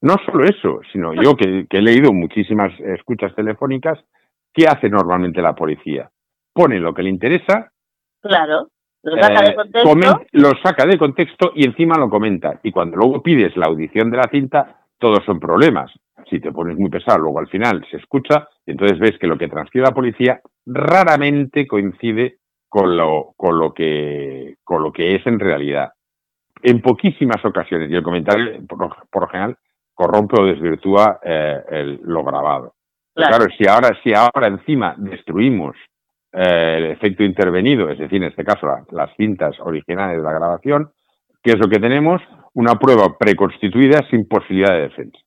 No 0.00 0.16
solo 0.26 0.44
eso, 0.44 0.80
sino 0.92 1.14
yo 1.14 1.34
que, 1.34 1.66
que 1.68 1.78
he 1.78 1.82
leído 1.82 2.12
muchísimas 2.12 2.72
escuchas 2.80 3.34
telefónicas, 3.34 3.98
¿qué 4.52 4.66
hace 4.66 4.88
normalmente 4.88 5.42
la 5.42 5.54
policía? 5.54 6.10
Pone 6.52 6.78
lo 6.78 6.94
que 6.94 7.02
le 7.02 7.10
interesa 7.10 7.70
Claro 8.22 8.68
Lo 9.04 9.20
saca 9.20 9.42
de 9.42 9.54
contexto. 9.54 10.26
lo 10.32 10.50
saca 10.62 10.86
de 10.86 10.98
contexto 10.98 11.52
y 11.54 11.66
encima 11.66 11.98
lo 11.98 12.08
comenta. 12.08 12.58
Y 12.62 12.72
cuando 12.72 12.96
luego 12.96 13.22
pides 13.22 13.54
la 13.56 13.66
audición 13.66 14.10
de 14.10 14.16
la 14.16 14.28
cinta, 14.30 14.80
todos 14.98 15.22
son 15.26 15.38
problemas. 15.38 15.92
Si 16.30 16.40
te 16.40 16.50
pones 16.50 16.78
muy 16.78 16.88
pesado, 16.88 17.18
luego 17.18 17.38
al 17.38 17.48
final 17.48 17.86
se 17.90 17.98
escucha 17.98 18.48
y 18.64 18.70
entonces 18.70 18.98
ves 18.98 19.18
que 19.18 19.26
lo 19.26 19.36
que 19.36 19.48
transcribe 19.48 19.86
la 19.86 19.94
policía 19.94 20.40
raramente 20.64 21.66
coincide 21.66 22.38
con 22.66 22.96
lo, 22.96 23.34
con 23.36 23.58
lo, 23.58 23.74
que, 23.74 24.54
con 24.64 24.82
lo 24.82 24.90
que 24.90 25.16
es 25.16 25.26
en 25.26 25.38
realidad. 25.38 25.92
En 26.62 26.80
poquísimas 26.80 27.44
ocasiones, 27.44 27.90
y 27.90 27.94
el 27.94 28.02
comentario 28.02 28.66
por, 28.66 28.78
lo 28.80 29.28
general 29.28 29.58
corrompe 29.92 30.40
o 30.40 30.46
desvirtúa 30.46 31.20
eh, 31.22 31.98
lo 32.02 32.24
grabado. 32.24 32.72
Claro. 33.14 33.46
si 33.56 33.68
ahora, 33.68 33.90
si 34.02 34.12
ahora 34.12 34.48
encima 34.48 34.94
destruimos 34.96 35.76
eh, 36.36 36.74
el 36.78 36.84
efecto 36.86 37.22
intervenido, 37.22 37.88
es 37.88 37.98
decir, 37.98 38.16
en 38.16 38.28
este 38.28 38.44
caso 38.44 38.66
las 38.90 39.10
cintas 39.16 39.54
originales 39.60 40.16
de 40.16 40.22
la 40.22 40.32
grabación, 40.32 40.90
¿qué 41.42 41.52
es 41.52 41.58
lo 41.58 41.68
que 41.68 41.78
tenemos? 41.78 42.20
Una 42.54 42.74
prueba 42.74 43.16
preconstituida 43.18 44.00
sin 44.10 44.26
posibilidad 44.26 44.72
de 44.72 44.82
defensa. 44.82 45.18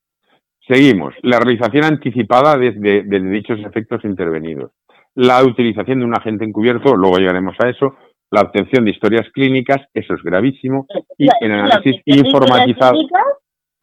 Seguimos. 0.68 1.14
La 1.22 1.40
realización 1.40 1.86
anticipada 1.86 2.58
de, 2.58 2.72
dichos 3.04 3.60
efectos 3.60 4.04
intervenidos. 4.04 4.72
La 5.16 5.44
utilización 5.44 6.00
de 6.00 6.06
un 6.06 6.16
agente 6.16 6.44
encubierto, 6.44 6.96
luego 6.96 7.18
llegaremos 7.18 7.56
a 7.60 7.70
eso. 7.70 7.96
La 8.30 8.42
obtención 8.42 8.84
de 8.84 8.92
historias 8.92 9.30
clínicas, 9.34 9.78
eso 9.94 10.14
es 10.14 10.22
gravísimo. 10.22 10.86
Y 11.18 11.30
el 11.40 11.52
análisis 11.54 12.02
informatizado 12.06 13.00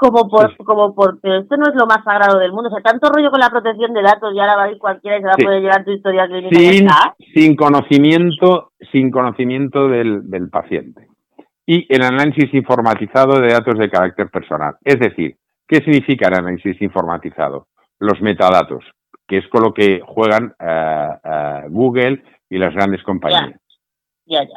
como 0.05 0.29
por, 0.29 0.57
como 0.59 0.95
por, 0.95 1.19
pero 1.21 1.39
esto 1.39 1.57
no 1.57 1.67
es 1.69 1.75
lo 1.75 1.87
más 1.87 2.05
sagrado 2.05 2.39
del 2.39 2.53
mundo. 2.53 2.69
O 2.69 2.73
sea, 2.73 2.83
tanto 2.83 3.09
rollo 3.09 3.31
con 3.31 3.41
la 3.41 3.49
protección 3.49 3.95
de 3.95 4.03
datos 4.03 4.35
y 4.35 4.39
ahora 4.39 4.57
va 4.57 4.65
a 4.65 4.71
ir 4.71 4.79
cualquiera 4.79 5.17
y 5.17 5.21
se 5.21 5.27
va 5.27 5.33
a 5.33 5.37
poder 5.37 5.63
llevar 5.63 5.85
tu 5.85 5.93
historia 5.93 6.27
clínica. 6.27 7.15
Sin, 7.19 7.33
sin 7.35 7.57
conocimiento, 7.57 8.73
sin 8.93 9.11
conocimiento 9.11 9.89
del, 9.89 10.29
del 10.31 10.51
paciente. 10.51 11.09
Y 11.67 11.87
el 11.89 12.03
análisis 12.03 12.53
informatizado 12.53 13.41
de 13.41 13.49
datos 13.49 13.79
de 13.79 13.89
carácter 13.89 14.29
personal. 14.29 14.75
Es 14.85 14.99
decir, 14.99 15.37
¿qué 15.67 15.77
significa 15.77 16.29
el 16.29 16.35
análisis 16.35 16.81
informatizado? 16.83 17.69
Los 17.99 18.21
metadatos, 18.21 18.85
que 19.27 19.39
es 19.39 19.49
con 19.49 19.63
lo 19.63 19.73
que 19.73 20.01
juegan 20.05 20.55
eh, 20.61 21.09
eh, 21.25 21.63
Google 21.71 22.23
y 22.51 22.59
las 22.59 22.75
grandes 22.75 23.03
compañías. 23.03 23.59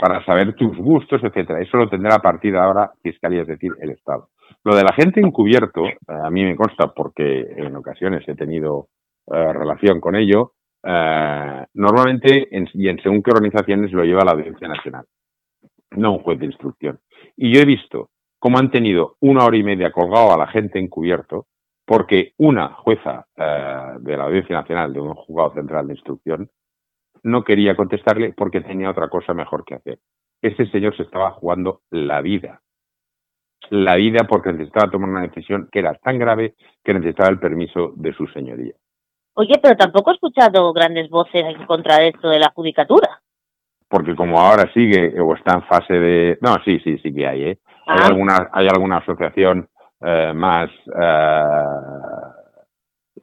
Para 0.02 0.24
saber 0.26 0.54
tus 0.56 0.78
gustos, 0.78 1.22
etcétera. 1.24 1.62
Eso 1.62 1.78
lo 1.78 1.90
tendrá 1.90 2.16
a 2.16 2.20
partir 2.20 2.54
de 2.54 2.60
ahora 2.60 2.92
Fiscalía, 3.02 3.42
es 3.42 3.48
decir, 3.48 3.72
el 3.82 3.92
Estado. 3.92 4.30
Lo 4.68 4.76
de 4.76 4.84
la 4.84 4.92
gente 4.92 5.22
encubierto, 5.22 5.86
eh, 5.86 5.96
a 6.08 6.30
mí 6.30 6.44
me 6.44 6.58
consta 6.58 6.94
porque 6.94 7.40
en 7.56 7.74
ocasiones 7.78 8.28
he 8.28 8.36
tenido 8.36 8.90
eh, 9.32 9.54
relación 9.54 10.02
con 10.02 10.14
ello, 10.14 10.56
eh, 10.84 11.66
normalmente 11.74 12.50
y 12.52 12.90
en 12.90 13.02
según 13.02 13.24
qué 13.24 13.32
organizaciones 13.32 13.94
lo 13.94 14.04
lleva 14.04 14.26
la 14.26 14.34
Audiencia 14.34 14.68
Nacional, 14.68 15.06
no 15.92 16.12
un 16.12 16.20
juez 16.20 16.38
de 16.40 16.48
instrucción. 16.48 17.00
Y 17.38 17.54
yo 17.54 17.62
he 17.62 17.66
visto 17.66 18.10
cómo 18.40 18.58
han 18.58 18.70
tenido 18.70 19.16
una 19.22 19.46
hora 19.46 19.56
y 19.56 19.64
media 19.64 19.94
colgado 19.94 20.34
a 20.34 20.38
la 20.38 20.48
gente 20.48 20.80
encubierto 20.80 21.48
porque 21.86 22.34
una 22.38 22.74
jueza 22.74 23.26
de 23.38 24.18
la 24.18 24.26
Audiencia 24.26 24.58
Nacional, 24.58 24.92
de 24.92 25.00
un 25.00 25.14
juzgado 25.14 25.54
central 25.54 25.88
de 25.88 25.94
instrucción, 25.94 26.50
no 27.24 27.46
quería 27.46 27.78
contestarle 27.78 28.34
porque 28.36 28.60
tenía 28.60 28.92
otra 28.92 29.08
cosa 29.08 29.34
mejor 29.34 29.64
que 29.64 29.76
hacer. 29.76 30.00
Ese 30.42 30.66
señor 30.72 30.98
se 30.98 31.04
estaba 31.04 31.32
jugando 31.32 31.84
la 31.90 32.20
vida 32.22 32.62
la 33.70 33.96
vida 33.96 34.26
porque 34.28 34.52
necesitaba 34.52 34.92
tomar 34.92 35.10
una 35.10 35.22
decisión 35.22 35.68
que 35.72 35.80
era 35.80 35.94
tan 35.96 36.18
grave 36.18 36.56
que 36.84 36.94
necesitaba 36.94 37.30
el 37.30 37.40
permiso 37.40 37.94
de 37.96 38.14
su 38.14 38.28
señoría. 38.28 38.74
Oye, 39.34 39.60
pero 39.62 39.76
tampoco 39.76 40.12
he 40.12 40.14
escuchado 40.16 40.74
grandes 40.74 41.10
voces 41.10 41.44
en 41.44 41.66
contra 41.66 41.98
de 41.98 42.10
esto 42.10 42.30
de 42.30 42.40
la 42.40 42.52
judicatura. 42.56 43.22
Porque 43.88 44.16
como 44.16 44.40
ahora 44.40 44.72
sigue 44.74 45.20
o 45.20 45.36
está 45.36 45.56
en 45.56 45.64
fase 45.64 45.94
de... 45.94 46.38
No, 46.42 46.56
sí, 46.66 46.80
sí, 46.84 46.98
sí 47.00 47.14
que 47.14 47.28
hay, 47.28 47.44
¿eh? 47.44 47.60
Hay, 47.86 48.00
ah. 48.02 48.08
alguna, 48.08 48.50
hay 48.52 48.68
alguna 48.68 48.98
asociación 48.98 49.70
eh, 50.02 50.34
más... 50.34 50.70
Eh, 51.00 51.64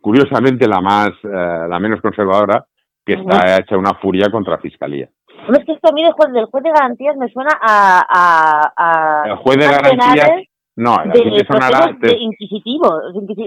curiosamente 0.01 0.69
la 0.69 0.81
más, 0.81 1.11
eh, 1.25 1.67
la 1.69 1.79
menos 1.81 2.01
conservadora, 2.01 2.67
que 3.05 3.15
está 3.15 3.59
hecha 3.59 3.77
una 3.77 3.95
furia 3.95 4.31
contra 4.31 4.59
Fiscalía. 4.59 5.09
es 5.49 5.65
que 5.65 5.73
esto 5.73 5.89
a 5.91 5.93
mí 5.93 6.03
del 6.03 6.13
juez, 6.13 6.33
del 6.33 6.47
juez 6.47 6.65
de 6.65 6.71
garantías 6.71 7.17
me 7.17 7.29
suena 7.29 7.51
a... 7.61 8.73
a, 8.77 9.23
el 9.27 9.37
juez 9.37 9.59
de 9.59 9.67
garantías... 9.67 10.31
No, 10.77 10.97
te 11.13 11.45
sonará. 11.47 11.97
inquisitivo, 12.19 12.89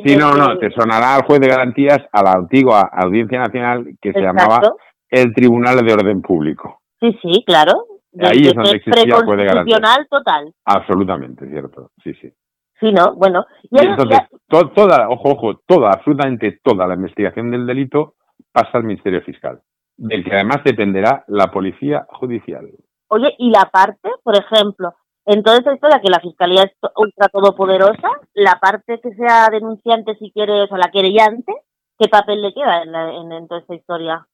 Sí, 0.05 0.15
no, 0.15 0.33
no, 0.33 0.57
te 0.59 0.71
sonará 0.71 1.15
al 1.15 1.23
juez 1.23 1.41
de 1.41 1.49
garantías 1.49 1.99
a 2.13 2.23
la 2.23 2.31
antigua 2.31 2.89
Audiencia 2.89 3.39
Nacional 3.39 3.85
que 4.01 4.13
se 4.13 4.21
llamaba 4.21 4.61
el 5.09 5.33
Tribunal 5.33 5.85
de 5.85 5.93
Orden 5.93 6.21
Público. 6.21 6.79
Sí, 7.01 7.17
sí, 7.21 7.43
claro. 7.45 7.73
Ahí 8.21 8.47
es 8.47 8.53
donde 8.53 8.77
existía 8.77 9.17
el 9.17 9.25
juez 9.25 9.37
de 9.39 9.45
garantías. 9.45 9.81
total. 10.09 10.53
Absolutamente, 10.63 11.49
cierto. 11.49 11.91
Sí, 12.01 12.13
sí. 12.13 12.31
Sí, 12.79 12.91
no, 12.93 13.15
bueno. 13.15 13.45
Y, 13.63 13.79
entonces, 13.79 14.19
toda, 14.47 15.09
ojo, 15.09 15.31
ojo, 15.31 15.61
toda, 15.65 15.89
absolutamente 15.89 16.59
toda 16.63 16.87
la 16.87 16.93
investigación 16.93 17.51
del 17.51 17.65
delito 17.65 18.13
pasa 18.51 18.77
al 18.77 18.83
Ministerio 18.83 19.21
Fiscal, 19.21 19.61
del 19.97 20.23
que 20.23 20.33
además 20.33 20.63
dependerá 20.63 21.23
la 21.27 21.47
Policía 21.47 22.05
Judicial. 22.09 22.69
Oye, 23.09 23.35
y 23.37 23.49
la 23.49 23.69
parte, 23.71 24.09
por 24.23 24.35
ejemplo, 24.37 24.93
en 25.25 25.43
toda 25.43 25.57
esta 25.57 25.73
historia 25.73 25.99
que 26.01 26.09
la 26.09 26.21
Fiscalía 26.21 26.63
es 26.63 26.71
ultra 26.95 27.27
todopoderosa, 27.27 28.09
la 28.33 28.59
parte 28.61 28.99
que 29.01 29.13
sea 29.13 29.49
denunciante, 29.51 30.15
si 30.15 30.31
quiere, 30.31 30.63
o 30.69 30.77
la 30.77 30.89
querellante, 30.89 31.53
¿qué 31.99 32.07
papel 32.07 32.41
le 32.41 32.53
queda 32.53 32.83
en, 32.83 33.47
toda 33.47 33.59
esta 33.59 33.75
historia? 33.75 34.25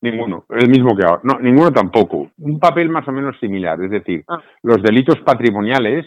Ninguno, 0.00 0.46
el 0.48 0.70
mismo 0.70 0.96
que 0.96 1.04
ahora. 1.04 1.20
No, 1.24 1.38
ninguno 1.38 1.70
tampoco. 1.70 2.30
Un 2.38 2.58
papel 2.58 2.88
más 2.88 3.06
o 3.08 3.12
menos 3.12 3.38
similar, 3.38 3.78
es 3.82 3.90
decir, 3.90 4.24
ah. 4.28 4.40
los 4.62 4.82
delitos 4.82 5.20
patrimoniales, 5.20 6.06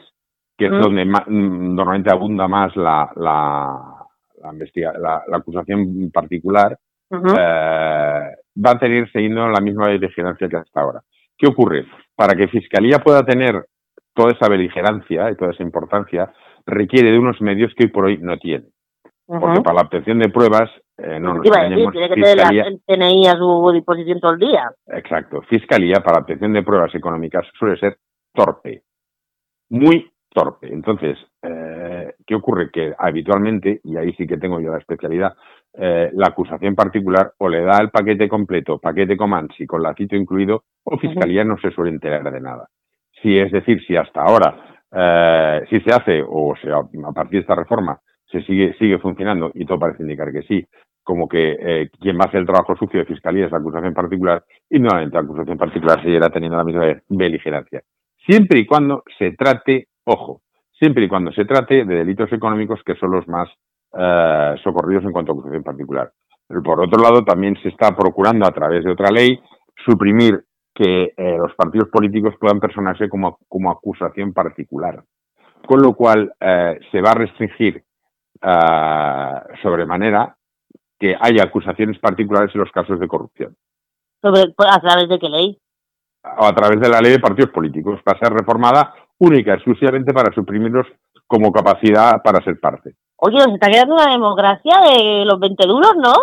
que 0.57 0.65
es 0.65 0.71
mm. 0.71 0.81
donde 0.81 1.05
mm, 1.05 1.75
normalmente 1.75 2.11
abunda 2.11 2.47
más 2.47 2.75
la, 2.75 3.11
la, 3.15 4.07
la, 4.41 5.23
la 5.27 5.37
acusación 5.37 6.09
particular, 6.11 6.79
eh, 7.13 8.35
va 8.65 8.71
a 8.71 8.79
tener 8.79 9.11
siguiendo 9.11 9.47
la 9.47 9.61
misma 9.61 9.89
vigilancia 9.89 10.47
que 10.47 10.57
hasta 10.57 10.81
ahora. 10.81 11.01
¿Qué 11.37 11.47
ocurre? 11.47 11.85
Para 12.15 12.35
que 12.35 12.47
Fiscalía 12.47 12.99
pueda 12.99 13.23
tener 13.23 13.65
toda 14.13 14.31
esa 14.31 14.47
beligerancia 14.47 15.31
y 15.31 15.35
toda 15.35 15.51
esa 15.51 15.63
importancia, 15.63 16.31
requiere 16.65 17.11
de 17.11 17.19
unos 17.19 17.41
medios 17.41 17.73
que 17.75 17.85
hoy 17.85 17.89
por 17.89 18.05
hoy 18.05 18.17
no 18.19 18.37
tiene. 18.37 18.65
Porque 19.25 19.61
para 19.61 19.75
la 19.75 19.81
obtención 19.83 20.19
de 20.19 20.29
pruebas 20.29 20.69
eh, 20.97 21.19
no 21.19 21.35
nos 21.35 21.41
tiene 21.43 22.09
que 22.09 22.21
tener 22.21 22.67
el 22.67 22.81
TNI 22.85 23.27
a 23.27 23.35
su 23.35 23.71
disposición 23.73 24.19
todo 24.19 24.33
el 24.33 24.39
día. 24.39 24.69
Exacto. 24.87 25.41
Fiscalía 25.43 25.95
para 26.03 26.17
la 26.17 26.21
obtención 26.21 26.53
de 26.53 26.61
pruebas 26.61 26.93
económicas 26.93 27.45
suele 27.57 27.79
ser 27.79 27.97
torpe. 28.33 28.83
Muy 29.69 30.11
torpe. 30.29 30.71
Entonces, 30.71 31.17
eh, 31.41 32.13
¿qué 32.27 32.35
ocurre? 32.35 32.69
Que 32.71 32.93
habitualmente, 32.97 33.79
y 33.83 33.97
ahí 33.97 34.13
sí 34.13 34.27
que 34.27 34.37
tengo 34.37 34.59
yo 34.59 34.71
la 34.71 34.79
especialidad, 34.79 35.35
eh, 35.75 36.11
la 36.13 36.27
acusación 36.27 36.75
particular 36.75 37.33
o 37.37 37.49
le 37.49 37.61
da 37.61 37.79
el 37.79 37.89
paquete 37.89 38.27
completo, 38.29 38.77
paquete 38.77 39.17
Comansi 39.17 39.65
con 39.65 39.81
lacito 39.81 40.15
incluido, 40.15 40.63
o 40.83 40.97
Fiscalía 40.97 41.43
no 41.43 41.57
se 41.57 41.71
suele 41.71 41.91
enterar 41.91 42.31
de 42.31 42.41
nada. 42.41 42.67
Si 43.21 43.37
es 43.37 43.51
decir, 43.51 43.81
si 43.85 43.95
hasta 43.95 44.21
ahora, 44.21 44.55
eh, 44.91 45.65
si 45.69 45.79
se 45.81 45.93
hace, 45.93 46.23
o 46.27 46.53
sea, 46.61 46.77
a 46.77 47.11
partir 47.11 47.39
de 47.39 47.41
esta 47.41 47.55
reforma, 47.55 47.99
se 48.31 48.41
sigue, 48.43 48.73
sigue 48.77 48.99
funcionando, 48.99 49.51
y 49.53 49.65
todo 49.65 49.79
parece 49.79 50.03
indicar 50.03 50.31
que 50.31 50.43
sí, 50.43 50.65
como 51.03 51.27
que 51.27 51.57
eh, 51.59 51.89
quien 51.99 52.17
va 52.17 52.25
a 52.25 52.27
hacer 52.27 52.41
el 52.41 52.45
trabajo 52.45 52.75
sucio 52.75 52.99
de 52.99 53.05
Fiscalía 53.05 53.45
es 53.45 53.51
la 53.51 53.57
acusación 53.57 53.93
particular, 53.93 54.43
y 54.69 54.79
nuevamente 54.79 55.15
la 55.15 55.23
acusación 55.23 55.57
particular 55.57 56.01
seguirá 56.03 56.29
teniendo 56.29 56.57
la 56.57 56.63
misma 56.63 57.01
beligerancia. 57.09 57.81
Siempre 58.25 58.59
y 58.59 58.65
cuando 58.65 59.03
se 59.17 59.31
trate, 59.31 59.87
ojo, 60.05 60.41
siempre 60.71 61.05
y 61.05 61.09
cuando 61.09 61.31
se 61.31 61.45
trate 61.45 61.85
de 61.85 61.95
delitos 61.95 62.31
económicos 62.31 62.81
que 62.85 62.95
son 62.95 63.11
los 63.11 63.27
más 63.27 63.49
eh, 63.95 64.55
socorridos 64.63 65.03
en 65.03 65.11
cuanto 65.11 65.31
a 65.31 65.35
acusación 65.35 65.63
particular. 65.63 66.11
Pero 66.47 66.63
por 66.63 66.81
otro 66.81 67.01
lado, 67.01 67.23
también 67.23 67.55
se 67.61 67.69
está 67.69 67.95
procurando 67.95 68.45
a 68.45 68.51
través 68.51 68.83
de 68.83 68.91
otra 68.91 69.11
ley 69.11 69.39
suprimir 69.85 70.43
que 70.73 71.13
eh, 71.15 71.37
los 71.37 71.53
partidos 71.55 71.89
políticos 71.89 72.33
puedan 72.39 72.59
personarse 72.59 73.07
como, 73.07 73.37
como 73.47 73.71
acusación 73.71 74.33
particular. 74.33 75.03
Con 75.67 75.81
lo 75.81 75.93
cual, 75.93 76.33
eh, 76.39 76.79
se 76.91 77.01
va 77.01 77.11
a 77.11 77.15
restringir 77.15 77.83
sobremanera 79.61 80.35
que 80.99 81.15
haya 81.17 81.43
acusaciones 81.43 81.97
particulares 81.99 82.53
en 82.53 82.59
los 82.59 82.71
casos 82.71 82.99
de 82.99 83.07
corrupción. 83.07 83.55
Sobre, 84.21 84.53
¿A 84.57 84.81
través 84.81 85.07
de 85.07 85.17
qué 85.17 85.29
ley? 85.29 85.57
O 86.23 86.45
a 86.45 86.53
través 86.53 86.81
de 86.81 86.89
la 86.89 86.99
ley 86.99 87.13
de 87.13 87.19
partidos 87.19 87.51
políticos. 87.51 88.01
Va 88.07 88.17
a 88.17 88.19
ser 88.19 88.33
reformada 88.33 88.93
única, 89.19 89.53
exclusivamente 89.53 90.13
para 90.13 90.33
suprimirlos 90.33 90.87
como 91.25 91.53
capacidad 91.53 92.21
para 92.21 92.43
ser 92.43 92.59
parte. 92.59 92.95
Oye, 93.17 93.37
nos 93.37 93.53
está 93.53 93.69
quedando 93.69 93.95
una 93.95 94.11
democracia 94.11 94.81
de 94.81 95.25
los 95.25 95.39
20 95.39 95.67
duros, 95.67 95.93
¿no? 95.95 96.13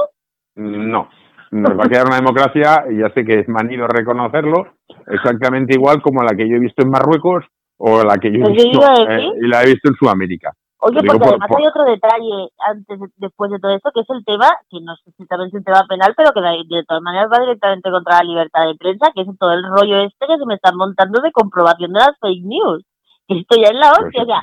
No, 0.56 1.08
nos 1.50 1.78
va 1.78 1.84
a 1.84 1.88
quedar 1.88 2.06
una 2.06 2.16
democracia, 2.16 2.84
y 2.90 2.98
ya 2.98 3.10
sé 3.14 3.24
que 3.24 3.40
es 3.40 3.48
manido 3.48 3.86
reconocerlo, 3.86 4.66
exactamente 5.06 5.74
igual 5.74 6.02
como 6.02 6.22
la 6.22 6.34
que 6.36 6.48
yo 6.48 6.56
he 6.56 6.60
visto 6.60 6.82
en 6.82 6.90
Marruecos 6.90 7.44
o 7.78 8.02
la 8.04 8.16
que 8.18 8.30
yo 8.30 8.44
he 8.44 8.52
visto, 8.52 8.80
eh, 9.08 9.30
y 9.40 9.48
la 9.48 9.62
he 9.62 9.66
visto 9.66 9.88
en 9.88 9.94
Sudamérica. 9.94 10.52
Oye, 10.82 11.00
porque 11.06 11.28
además 11.28 11.50
hay 11.58 11.66
otro 11.66 11.84
detalle 11.84 12.48
antes, 12.66 12.98
después 13.16 13.50
de 13.50 13.58
todo 13.58 13.74
esto, 13.74 13.90
que 13.92 14.00
es 14.00 14.10
el 14.10 14.24
tema, 14.24 14.48
que 14.70 14.80
no 14.80 14.96
sé 14.96 15.12
si 15.12 15.26
también 15.26 15.48
es 15.48 15.54
un 15.54 15.64
tema 15.64 15.84
penal, 15.86 16.14
pero 16.16 16.32
que 16.32 16.40
de, 16.40 16.84
todas 16.84 17.02
maneras 17.02 17.28
va 17.30 17.40
directamente 17.40 17.90
contra 17.90 18.18
la 18.18 18.24
libertad 18.24 18.66
de 18.66 18.76
prensa, 18.76 19.12
que 19.14 19.22
es 19.22 19.28
todo 19.38 19.52
el 19.52 19.64
rollo 19.64 20.00
este 20.00 20.26
que 20.26 20.38
se 20.38 20.46
me 20.46 20.54
están 20.54 20.76
montando 20.76 21.20
de 21.20 21.32
comprobación 21.32 21.92
de 21.92 22.00
las 22.00 22.18
fake 22.18 22.44
news. 22.44 22.84
Esto 23.28 23.56
ya 23.60 23.68
es 23.68 23.74
la 23.74 23.92
hostia, 23.92 24.22
o 24.22 24.26
sea, 24.26 24.42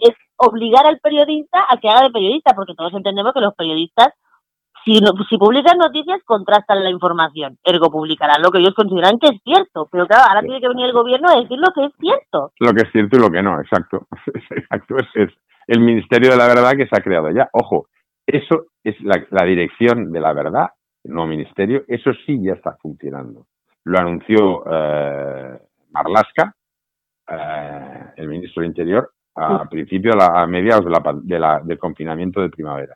es, 0.00 0.16
obligar 0.36 0.86
al 0.86 0.98
periodista 0.98 1.66
a 1.68 1.76
que 1.78 1.88
haga 1.88 2.04
de 2.04 2.10
periodista, 2.10 2.54
porque 2.54 2.74
todos 2.74 2.92
entendemos 2.94 3.32
que 3.32 3.40
los 3.40 3.54
periodistas 3.54 4.12
si, 4.84 4.98
si 5.28 5.38
publican 5.38 5.78
noticias, 5.78 6.20
contrastan 6.24 6.82
la 6.82 6.90
información. 6.90 7.58
Ergo, 7.64 7.90
publicarán 7.90 8.42
lo 8.42 8.50
que 8.50 8.58
ellos 8.58 8.74
consideran 8.74 9.18
que 9.18 9.28
es 9.28 9.40
cierto. 9.44 9.88
Pero 9.90 10.06
claro, 10.06 10.24
ahora 10.28 10.40
tiene 10.40 10.60
que 10.60 10.68
venir 10.68 10.86
el 10.86 10.92
gobierno 10.92 11.28
a 11.28 11.40
decir 11.40 11.58
lo 11.58 11.72
que 11.72 11.84
es 11.84 11.92
cierto. 12.00 12.52
Lo 12.58 12.72
que 12.72 12.82
es 12.82 12.92
cierto 12.92 13.16
y 13.16 13.20
lo 13.20 13.30
que 13.30 13.42
no, 13.42 13.60
exacto. 13.60 14.06
exacto. 14.50 14.96
Es, 15.14 15.30
el 15.68 15.80
Ministerio 15.80 16.30
de 16.30 16.36
la 16.36 16.48
Verdad 16.48 16.72
que 16.76 16.86
se 16.86 16.96
ha 16.96 17.02
creado 17.02 17.30
ya. 17.30 17.48
Ojo, 17.52 17.86
eso 18.26 18.66
es 18.82 18.96
la, 19.02 19.44
dirección 19.44 20.10
de 20.12 20.20
la 20.20 20.32
verdad, 20.32 20.70
nuevo 21.04 21.28
ministerio, 21.28 21.84
eso 21.86 22.12
sí 22.26 22.40
ya 22.42 22.54
está 22.54 22.76
funcionando. 22.80 23.46
Lo 23.84 23.98
anunció 23.98 24.64
eh, 24.66 25.58
Marlaska, 25.90 26.54
eh, 27.28 28.04
el 28.16 28.28
ministro 28.28 28.60
del 28.62 28.70
Interior, 28.70 29.10
a 29.34 29.64
principio, 29.66 30.12
a 30.20 30.46
mediados 30.46 30.84
de 31.22 31.38
la, 31.38 31.60
del 31.64 31.78
confinamiento 31.78 32.40
de 32.40 32.50
primavera. 32.50 32.94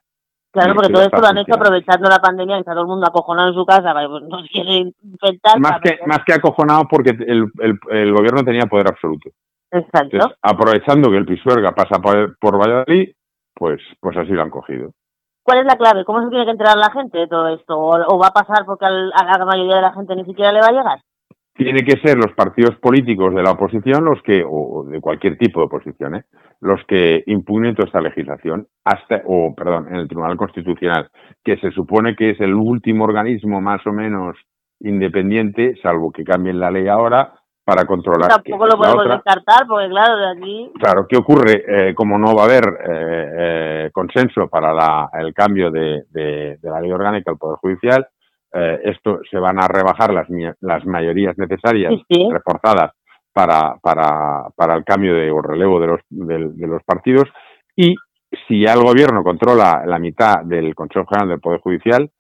Claro, 0.53 0.75
porque 0.75 0.93
todo 0.93 1.03
esto 1.03 1.21
lo 1.21 1.27
han 1.27 1.39
hecho 1.39 1.55
aprovechando 1.55 2.09
la 2.09 2.19
pandemia, 2.19 2.57
que 2.57 2.61
está 2.61 2.73
todo 2.73 2.83
el 2.83 2.89
mundo 2.89 3.07
acojonado 3.07 3.49
en 3.49 3.55
su 3.55 3.67
casa, 3.67 3.93
pues 3.93 4.23
no 4.23 4.39
quiere 4.51 4.93
infectar. 5.03 5.61
Más 5.61 5.81
que, 5.83 5.99
más 6.07 6.21
que 6.25 6.33
acojonado 6.33 6.85
porque 6.89 7.11
el, 7.11 7.51
el, 7.91 8.13
gobierno 8.15 8.43
tenía 8.43 8.65
poder 8.67 8.89
absoluto. 8.89 9.31
Exacto. 9.71 10.35
aprovechando 10.41 11.11
que 11.11 11.19
el 11.19 11.27
Pisuerga 11.27 11.73
pasa 11.73 12.01
por, 12.01 12.39
por 12.39 12.59
Valladolid, 12.59 13.11
pues, 13.55 13.83
pues 14.01 14.17
así 14.17 14.31
lo 14.31 14.43
han 14.43 14.51
cogido. 14.51 14.93
¿Cuál 15.43 15.59
es 15.59 15.67
la 15.67 15.77
clave? 15.77 16.05
¿Cómo 16.05 16.23
se 16.23 16.31
tiene 16.31 16.45
que 16.45 16.53
enterar 16.53 16.77
la 16.77 16.91
gente 16.91 17.19
de 17.19 17.29
todo 17.29 17.49
esto? 17.49 17.79
¿O, 17.79 18.19
va 18.19 18.29
a 18.29 18.33
pasar 18.33 18.65
porque 18.65 18.87
a 18.87 18.91
la 18.91 19.45
mayoría 19.45 19.77
de 19.77 19.83
la 19.83 19.93
gente 19.93 20.17
ni 20.17 20.25
siquiera 20.25 20.53
le 20.53 20.61
va 20.61 20.69
a 20.69 20.73
llegar? 20.73 21.01
Tiene 21.57 21.83
que 21.83 21.99
ser 22.01 22.17
los 22.17 22.33
partidos 22.35 22.77
políticos 22.77 23.35
de 23.35 23.43
la 23.43 23.53
oposición 23.53 24.05
los 24.05 24.21
que, 24.23 24.45
o 24.47 24.85
de 24.85 25.01
cualquier 25.01 25.39
tipo 25.39 25.61
de 25.61 25.67
oposición, 25.67 26.17
¿eh? 26.17 26.25
los 26.61 26.81
que 26.87 27.23
impugnen 27.27 27.75
toda 27.75 27.87
esta 27.87 28.01
legislación, 28.01 28.67
hasta, 28.85 29.23
o 29.27 29.55
perdón, 29.55 29.89
en 29.89 29.97
el 29.97 30.09
Tribunal 30.09 30.37
Constitucional, 30.37 31.11
que 31.43 31.57
se 31.59 31.71
supone 31.71 32.15
que 32.15 32.31
es 32.31 32.41
el 32.41 32.55
último 32.55 33.05
organismo 33.05 33.61
más 33.61 33.87
o 33.87 33.93
menos 33.93 34.37
independiente, 34.81 35.75
salvo 35.83 36.13
que 36.13 36.25
cambien 36.25 36.61
la 36.61 36.71
ley 36.71 36.89
ahora, 36.89 37.33
para 37.65 37.85
controlar. 37.85 38.29
Tampoco 38.29 38.67
lo 38.67 38.77
podemos 38.77 39.09
descartar, 39.09 39.67
porque 39.67 39.89
claro, 39.89 40.17
de 40.19 40.31
aquí. 40.31 40.73
Claro, 40.79 41.07
¿qué 41.09 41.17
ocurre? 41.17 41.65
Eh, 41.67 41.95
como 41.97 42.17
no 42.17 42.33
va 42.37 42.43
a 42.43 42.45
haber 42.45 42.65
eh, 42.65 43.33
eh, 43.39 43.91
consenso 43.93 44.49
para 44.49 44.73
la, 44.73 45.11
el 45.15 45.35
cambio 45.35 45.73
de, 45.73 46.05
de, 46.11 46.59
de 46.63 46.71
la 46.71 46.81
ley 46.81 46.93
orgánica 46.93 47.33
del 47.33 47.39
Poder 47.39 47.59
Judicial, 47.61 48.07
eh, 48.57 48.81
esto 48.85 49.21
se 49.31 49.39
van 49.39 49.63
a 49.63 49.69
rebajar 49.69 50.15
las, 50.15 50.27
las 50.61 50.87
mayorías 50.87 51.37
necesarias 51.37 51.93
reforzadas 52.09 52.93
para, 53.33 53.77
para, 53.83 54.49
para, 54.57 54.75
el 54.77 54.85
cambio 54.85 55.15
de, 55.15 55.31
o 55.31 55.43
relevo 55.43 55.79
de 55.79 55.87
los, 55.87 56.01
de, 56.09 56.67
los 56.67 56.83
partidos 56.85 57.29
y 57.77 57.95
si 58.49 58.63
ya 58.63 58.73
el 58.73 58.83
gobierno 58.83 59.23
controla 59.23 59.83
la 59.85 59.99
mitad 59.99 60.43
del 60.43 60.75
Consejo 60.75 61.05
General 61.07 61.29
del 61.29 61.41
Poder 61.41 61.61
Judicial, 61.61 62.11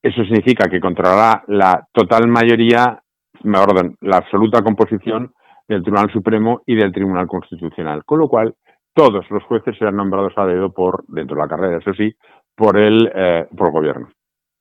eso 0.00 0.22
significa 0.22 0.68
que 0.68 0.80
controlará 0.80 1.42
la 1.48 1.84
total 1.92 2.28
mayoría, 2.28 3.00
orden, 3.44 3.96
la 4.00 4.18
absoluta 4.18 4.62
composición 4.62 5.32
del 5.66 5.82
Tribunal 5.82 6.12
Supremo 6.12 6.62
y 6.66 6.76
del 6.76 6.92
Tribunal 6.92 7.26
Constitucional. 7.26 8.04
Con 8.04 8.20
lo 8.20 8.28
cual, 8.28 8.54
todos 8.94 9.28
los 9.30 9.42
jueces 9.44 9.76
serán 9.76 9.96
nombrados 9.96 10.34
a 10.36 10.46
dedo 10.46 10.72
por, 10.72 11.04
dentro 11.08 11.36
de 11.36 11.42
la 11.42 11.48
carrera, 11.48 11.78
eso 11.78 11.92
sí, 11.94 12.14
por 12.54 12.78
el, 12.78 13.10
eh, 13.12 13.48
por 13.56 13.68
el 13.68 13.72
gobierno. 13.72 14.08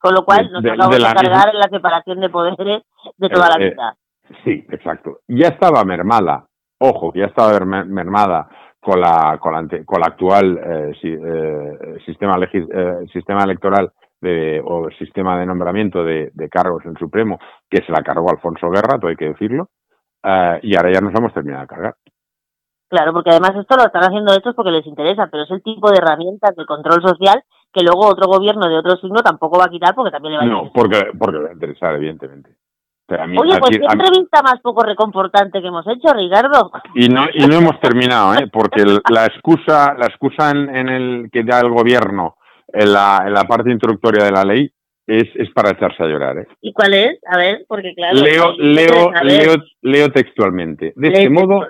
Con 0.04 0.16
lo 0.16 0.26
cual 0.26 0.52
nos 0.52 0.62
vamos 0.62 1.02
a 1.02 1.14
cargar 1.14 1.48
en 1.54 1.60
la 1.60 1.70
separación 1.70 2.20
de 2.20 2.28
poderes 2.28 2.84
de 3.16 3.30
toda 3.30 3.48
la 3.48 3.58
vida. 3.58 3.96
Eh, 3.96 4.34
eh, 4.34 4.36
sí, 4.44 4.66
exacto. 4.70 5.20
Ya 5.30 5.48
estaba 5.48 5.86
mermada, 5.86 6.46
ojo, 6.78 7.14
ya 7.16 7.28
estaba 7.28 7.58
mermada 7.64 8.50
con 8.82 9.00
la, 9.00 9.38
con 9.40 9.54
la, 9.54 9.86
con 9.86 10.02
la 10.02 10.08
actual 10.08 10.60
eh, 10.62 12.00
sistema, 12.06 12.36
sistema 13.14 13.44
electoral 13.46 13.94
de, 14.20 14.62
o 14.66 14.90
sistema 15.00 15.40
de 15.40 15.46
nombramiento 15.46 16.04
de, 16.04 16.34
cargos 16.52 16.84
en 16.84 16.98
Supremo, 16.98 17.40
que 17.70 17.82
se 17.86 17.92
la 17.94 18.04
cargó 18.04 18.30
Alfonso 18.30 18.70
Guerra, 18.70 19.00
todo 19.00 19.08
hay 19.08 19.16
que 19.16 19.30
decirlo, 19.30 19.70
y 20.62 20.76
ahora 20.76 20.92
ya 20.92 21.00
nos 21.00 21.16
hemos 21.16 21.34
terminado 21.34 21.62
de 21.62 21.68
cargar. 21.68 21.96
Claro, 22.90 23.14
porque 23.14 23.30
además 23.30 23.52
esto 23.56 23.78
lo 23.78 23.86
están 23.86 24.04
haciendo 24.04 24.34
estos 24.34 24.54
porque 24.54 24.72
les 24.72 24.86
interesa, 24.86 25.30
pero 25.32 25.44
es 25.44 25.52
el 25.52 25.64
tipo 25.64 25.90
de 25.90 26.00
herramientas 26.00 26.54
de 26.58 26.66
control 26.66 27.02
social 27.02 27.42
que 27.74 27.84
luego 27.84 28.08
otro 28.08 28.28
gobierno 28.28 28.70
de 28.70 28.78
otro 28.78 28.96
signo 28.98 29.22
tampoco 29.22 29.58
va 29.58 29.66
a 29.66 29.70
quitar 29.70 29.96
porque 29.96 30.12
también 30.12 30.34
le 30.34 30.38
va 30.38 30.44
a 30.44 30.46
interesar. 30.46 30.66
No, 30.66 30.74
porque, 30.74 31.18
porque 31.18 31.38
le 31.38 31.44
va 31.44 31.50
a 31.50 31.54
interesar, 31.54 31.96
evidentemente. 31.96 32.52
Oye, 33.10 33.60
pues 33.60 33.78
qué 33.78 33.86
entrevista 33.86 34.42
más 34.42 34.60
poco 34.62 34.84
reconfortante 34.84 35.62
que 35.62 35.68
hemos 35.68 35.86
hecho, 35.88 36.14
Ricardo. 36.14 36.72
Y 36.96 37.10
no, 37.10 37.26
y 37.34 37.46
no 37.46 37.58
hemos 37.58 37.80
terminado, 37.80 38.34
¿eh? 38.36 38.50
porque 38.52 38.84
la 39.10 39.26
excusa, 39.26 39.94
la 39.98 40.06
excusa 40.06 40.52
en, 40.52 40.90
el 40.90 41.30
que 41.32 41.44
da 41.44 41.60
el 41.60 41.70
gobierno 41.70 42.36
en 42.68 42.94
la, 42.94 43.24
en 43.26 43.34
la 43.34 43.44
parte 43.44 43.72
introductoria 43.72 44.26
de 44.26 44.32
la 44.32 44.44
ley 44.44 44.72
es, 45.06 45.26
es 45.36 45.50
para 45.52 45.72
echarse 45.72 46.02
a 46.02 46.08
llorar. 46.08 46.40
¿eh? 46.40 46.48
¿Y 46.62 46.72
cuál 46.72 46.94
es? 46.94 47.20
A 47.28 47.38
ver, 47.38 47.66
porque 47.68 47.94
claro. 47.94 48.18
Leo, 48.18 48.54
leo, 48.58 49.12
leo, 49.24 49.56
leo 49.82 50.12
textualmente. 50.12 50.94
De 50.96 51.10
este 51.10 51.30
modo, 51.30 51.68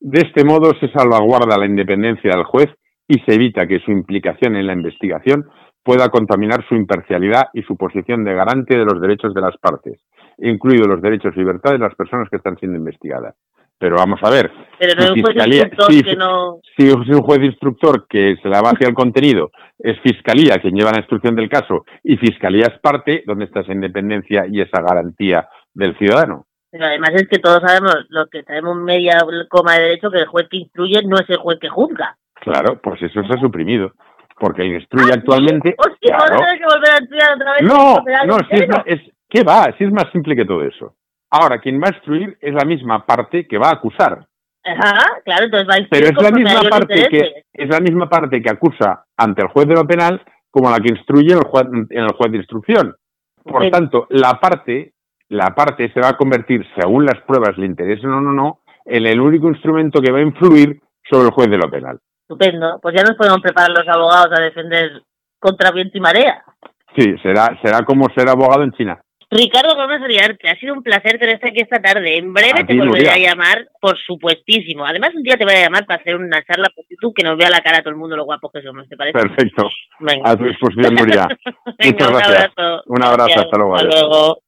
de 0.00 0.20
este 0.20 0.44
modo 0.44 0.72
se 0.80 0.90
salvaguarda 0.90 1.58
la 1.58 1.66
independencia 1.66 2.30
del 2.30 2.44
juez 2.44 2.70
y 3.10 3.18
se 3.26 3.34
evita 3.34 3.66
que 3.66 3.80
su 3.80 3.90
implicación 3.90 4.54
en 4.54 4.68
la 4.68 4.72
investigación 4.72 5.44
pueda 5.82 6.10
contaminar 6.10 6.64
su 6.68 6.76
imparcialidad 6.76 7.48
y 7.52 7.62
su 7.62 7.76
posición 7.76 8.22
de 8.22 8.34
garante 8.34 8.78
de 8.78 8.84
los 8.84 9.00
derechos 9.00 9.34
de 9.34 9.40
las 9.40 9.56
partes, 9.56 10.00
incluidos 10.38 10.86
los 10.86 11.02
derechos 11.02 11.32
y 11.34 11.40
libertades 11.40 11.80
de 11.80 11.86
las 11.86 11.96
personas 11.96 12.28
que 12.30 12.36
están 12.36 12.56
siendo 12.58 12.78
investigadas. 12.78 13.34
Pero 13.78 13.96
vamos 13.96 14.20
a 14.22 14.30
ver, 14.30 14.52
si, 16.76 16.90
un 16.92 17.22
juez 17.22 17.40
instructor 17.40 18.06
que 18.08 18.36
se 18.40 18.48
la 18.48 18.60
base 18.60 18.86
al 18.86 18.94
contenido 18.94 19.50
es 19.76 19.98
fiscalía 20.02 20.58
quien 20.58 20.76
lleva 20.76 20.92
la 20.92 20.98
instrucción 20.98 21.34
del 21.34 21.48
caso 21.48 21.84
y 22.04 22.16
fiscalía 22.16 22.66
es 22.66 22.78
parte, 22.78 23.24
¿dónde 23.26 23.46
está 23.46 23.60
esa 23.60 23.72
independencia 23.72 24.44
y 24.48 24.60
esa 24.60 24.82
garantía 24.82 25.48
del 25.74 25.98
ciudadano? 25.98 26.46
Pero 26.70 26.84
además 26.84 27.10
es 27.14 27.26
que 27.26 27.40
todos 27.40 27.60
sabemos, 27.60 28.06
los 28.10 28.28
que 28.30 28.44
sabemos 28.44 28.76
media 28.76 29.18
coma 29.48 29.74
de 29.74 29.82
derecho, 29.82 30.12
que 30.12 30.20
el 30.20 30.26
juez 30.26 30.46
que 30.48 30.58
instruye 30.58 31.02
no 31.04 31.16
es 31.18 31.28
el 31.28 31.38
juez 31.38 31.58
que 31.58 31.68
juzga. 31.68 32.16
Claro, 32.40 32.80
pues 32.82 33.02
eso 33.02 33.22
se 33.22 33.34
ha 33.34 33.40
suprimido. 33.40 33.92
Porque 34.38 34.62
el 34.62 34.74
instruye 34.74 35.10
ah, 35.12 35.16
actualmente. 35.18 35.74
Hostia, 35.76 36.16
claro. 36.16 36.42
que 36.58 36.64
volver 36.64 36.90
a 36.90 36.96
estudiar 36.96 37.34
otra 37.34 37.52
vez. 37.52 37.62
No, 37.62 37.96
no, 38.26 38.38
si 38.48 38.56
es, 38.56 38.68
es, 38.86 39.00
¿qué 39.28 39.42
va? 39.42 39.74
Si 39.76 39.84
es 39.84 39.92
más 39.92 40.10
simple 40.12 40.34
que 40.34 40.46
todo 40.46 40.62
eso. 40.64 40.94
Ahora, 41.30 41.60
quien 41.60 41.80
va 41.80 41.88
a 41.88 41.94
instruir 41.94 42.38
es 42.40 42.54
la 42.54 42.64
misma 42.64 43.04
parte 43.04 43.46
que 43.46 43.58
va 43.58 43.68
a 43.68 43.74
acusar. 43.74 44.26
Ajá, 44.64 45.20
claro, 45.24 45.44
entonces 45.44 45.68
va 45.68 45.74
a 45.74 45.88
Pero 45.90 46.06
es 46.06 46.22
la 46.22 46.30
misma 46.30 46.68
parte 46.68 47.08
que 47.08 47.44
es 47.52 47.68
la 47.68 47.80
misma 47.80 48.08
parte 48.08 48.42
que 48.42 48.50
acusa 48.50 49.04
ante 49.16 49.42
el 49.42 49.48
juez 49.48 49.66
de 49.66 49.74
lo 49.74 49.86
penal 49.86 50.22
como 50.50 50.70
la 50.70 50.78
que 50.78 50.92
instruye 50.92 51.32
en 51.32 51.38
el 51.38 51.44
juez, 51.44 51.66
en 51.66 52.02
el 52.02 52.12
juez 52.12 52.32
de 52.32 52.38
instrucción. 52.38 52.96
Por 53.42 53.70
tanto, 53.70 54.06
la 54.10 54.38
parte 54.38 54.92
la 55.30 55.54
parte 55.54 55.90
se 55.92 56.00
va 56.00 56.08
a 56.08 56.16
convertir, 56.16 56.66
según 56.76 57.06
las 57.06 57.20
pruebas 57.22 57.56
le 57.56 57.66
interesen 57.66 58.10
o 58.10 58.20
no, 58.20 58.32
no, 58.32 58.60
en 58.84 59.06
el 59.06 59.20
único 59.20 59.48
instrumento 59.48 60.00
que 60.02 60.10
va 60.10 60.18
a 60.18 60.22
influir 60.22 60.80
sobre 61.08 61.26
el 61.26 61.32
juez 61.32 61.48
de 61.48 61.56
lo 61.56 61.70
penal. 61.70 62.00
Estupendo. 62.30 62.78
Pues 62.80 62.94
ya 62.94 63.02
nos 63.02 63.16
podemos 63.16 63.40
preparar 63.40 63.70
los 63.70 63.88
abogados 63.88 64.38
a 64.38 64.40
defender 64.40 65.02
contra 65.40 65.72
viento 65.72 65.98
y 65.98 66.00
marea. 66.00 66.44
Sí, 66.96 67.16
será, 67.22 67.58
será 67.60 67.82
como 67.82 68.06
ser 68.14 68.28
abogado 68.28 68.62
en 68.62 68.70
China. 68.72 69.00
Ricardo 69.32 69.74
Gómez 69.74 70.00
Oriarte, 70.02 70.48
ha 70.48 70.56
sido 70.56 70.74
un 70.74 70.82
placer 70.82 71.18
tenerte 71.18 71.48
aquí 71.48 71.60
esta 71.60 71.80
tarde. 71.80 72.18
En 72.18 72.32
breve 72.32 72.64
te 72.64 72.76
volveré 72.76 73.10
a 73.10 73.18
llamar, 73.18 73.68
por 73.80 73.96
supuestísimo. 73.98 74.84
Además, 74.84 75.10
un 75.14 75.22
día 75.22 75.36
te 75.36 75.44
voy 75.44 75.54
a 75.54 75.64
llamar 75.64 75.86
para 75.86 76.00
hacer 76.00 76.16
una 76.16 76.42
charla 76.42 76.68
por 76.74 76.84
tú 77.00 77.12
que 77.12 77.24
nos 77.24 77.36
vea 77.36 77.50
la 77.50 77.60
cara 77.60 77.78
a 77.78 77.80
todo 77.80 77.90
el 77.90 77.96
mundo 77.96 78.16
lo 78.16 78.24
guapos 78.24 78.50
que 78.52 78.62
somos, 78.62 78.88
¿te 78.88 78.96
parece? 78.96 79.18
Perfecto. 79.18 79.68
A 80.24 80.36
tu 80.36 80.44
disposición, 80.44 80.94
Nuria. 80.94 81.28
Muchas 81.84 82.10
gracias. 82.10 82.50
Un 82.86 83.04
abrazo, 83.04 83.40
hasta 83.40 83.56
luego. 83.56 84.38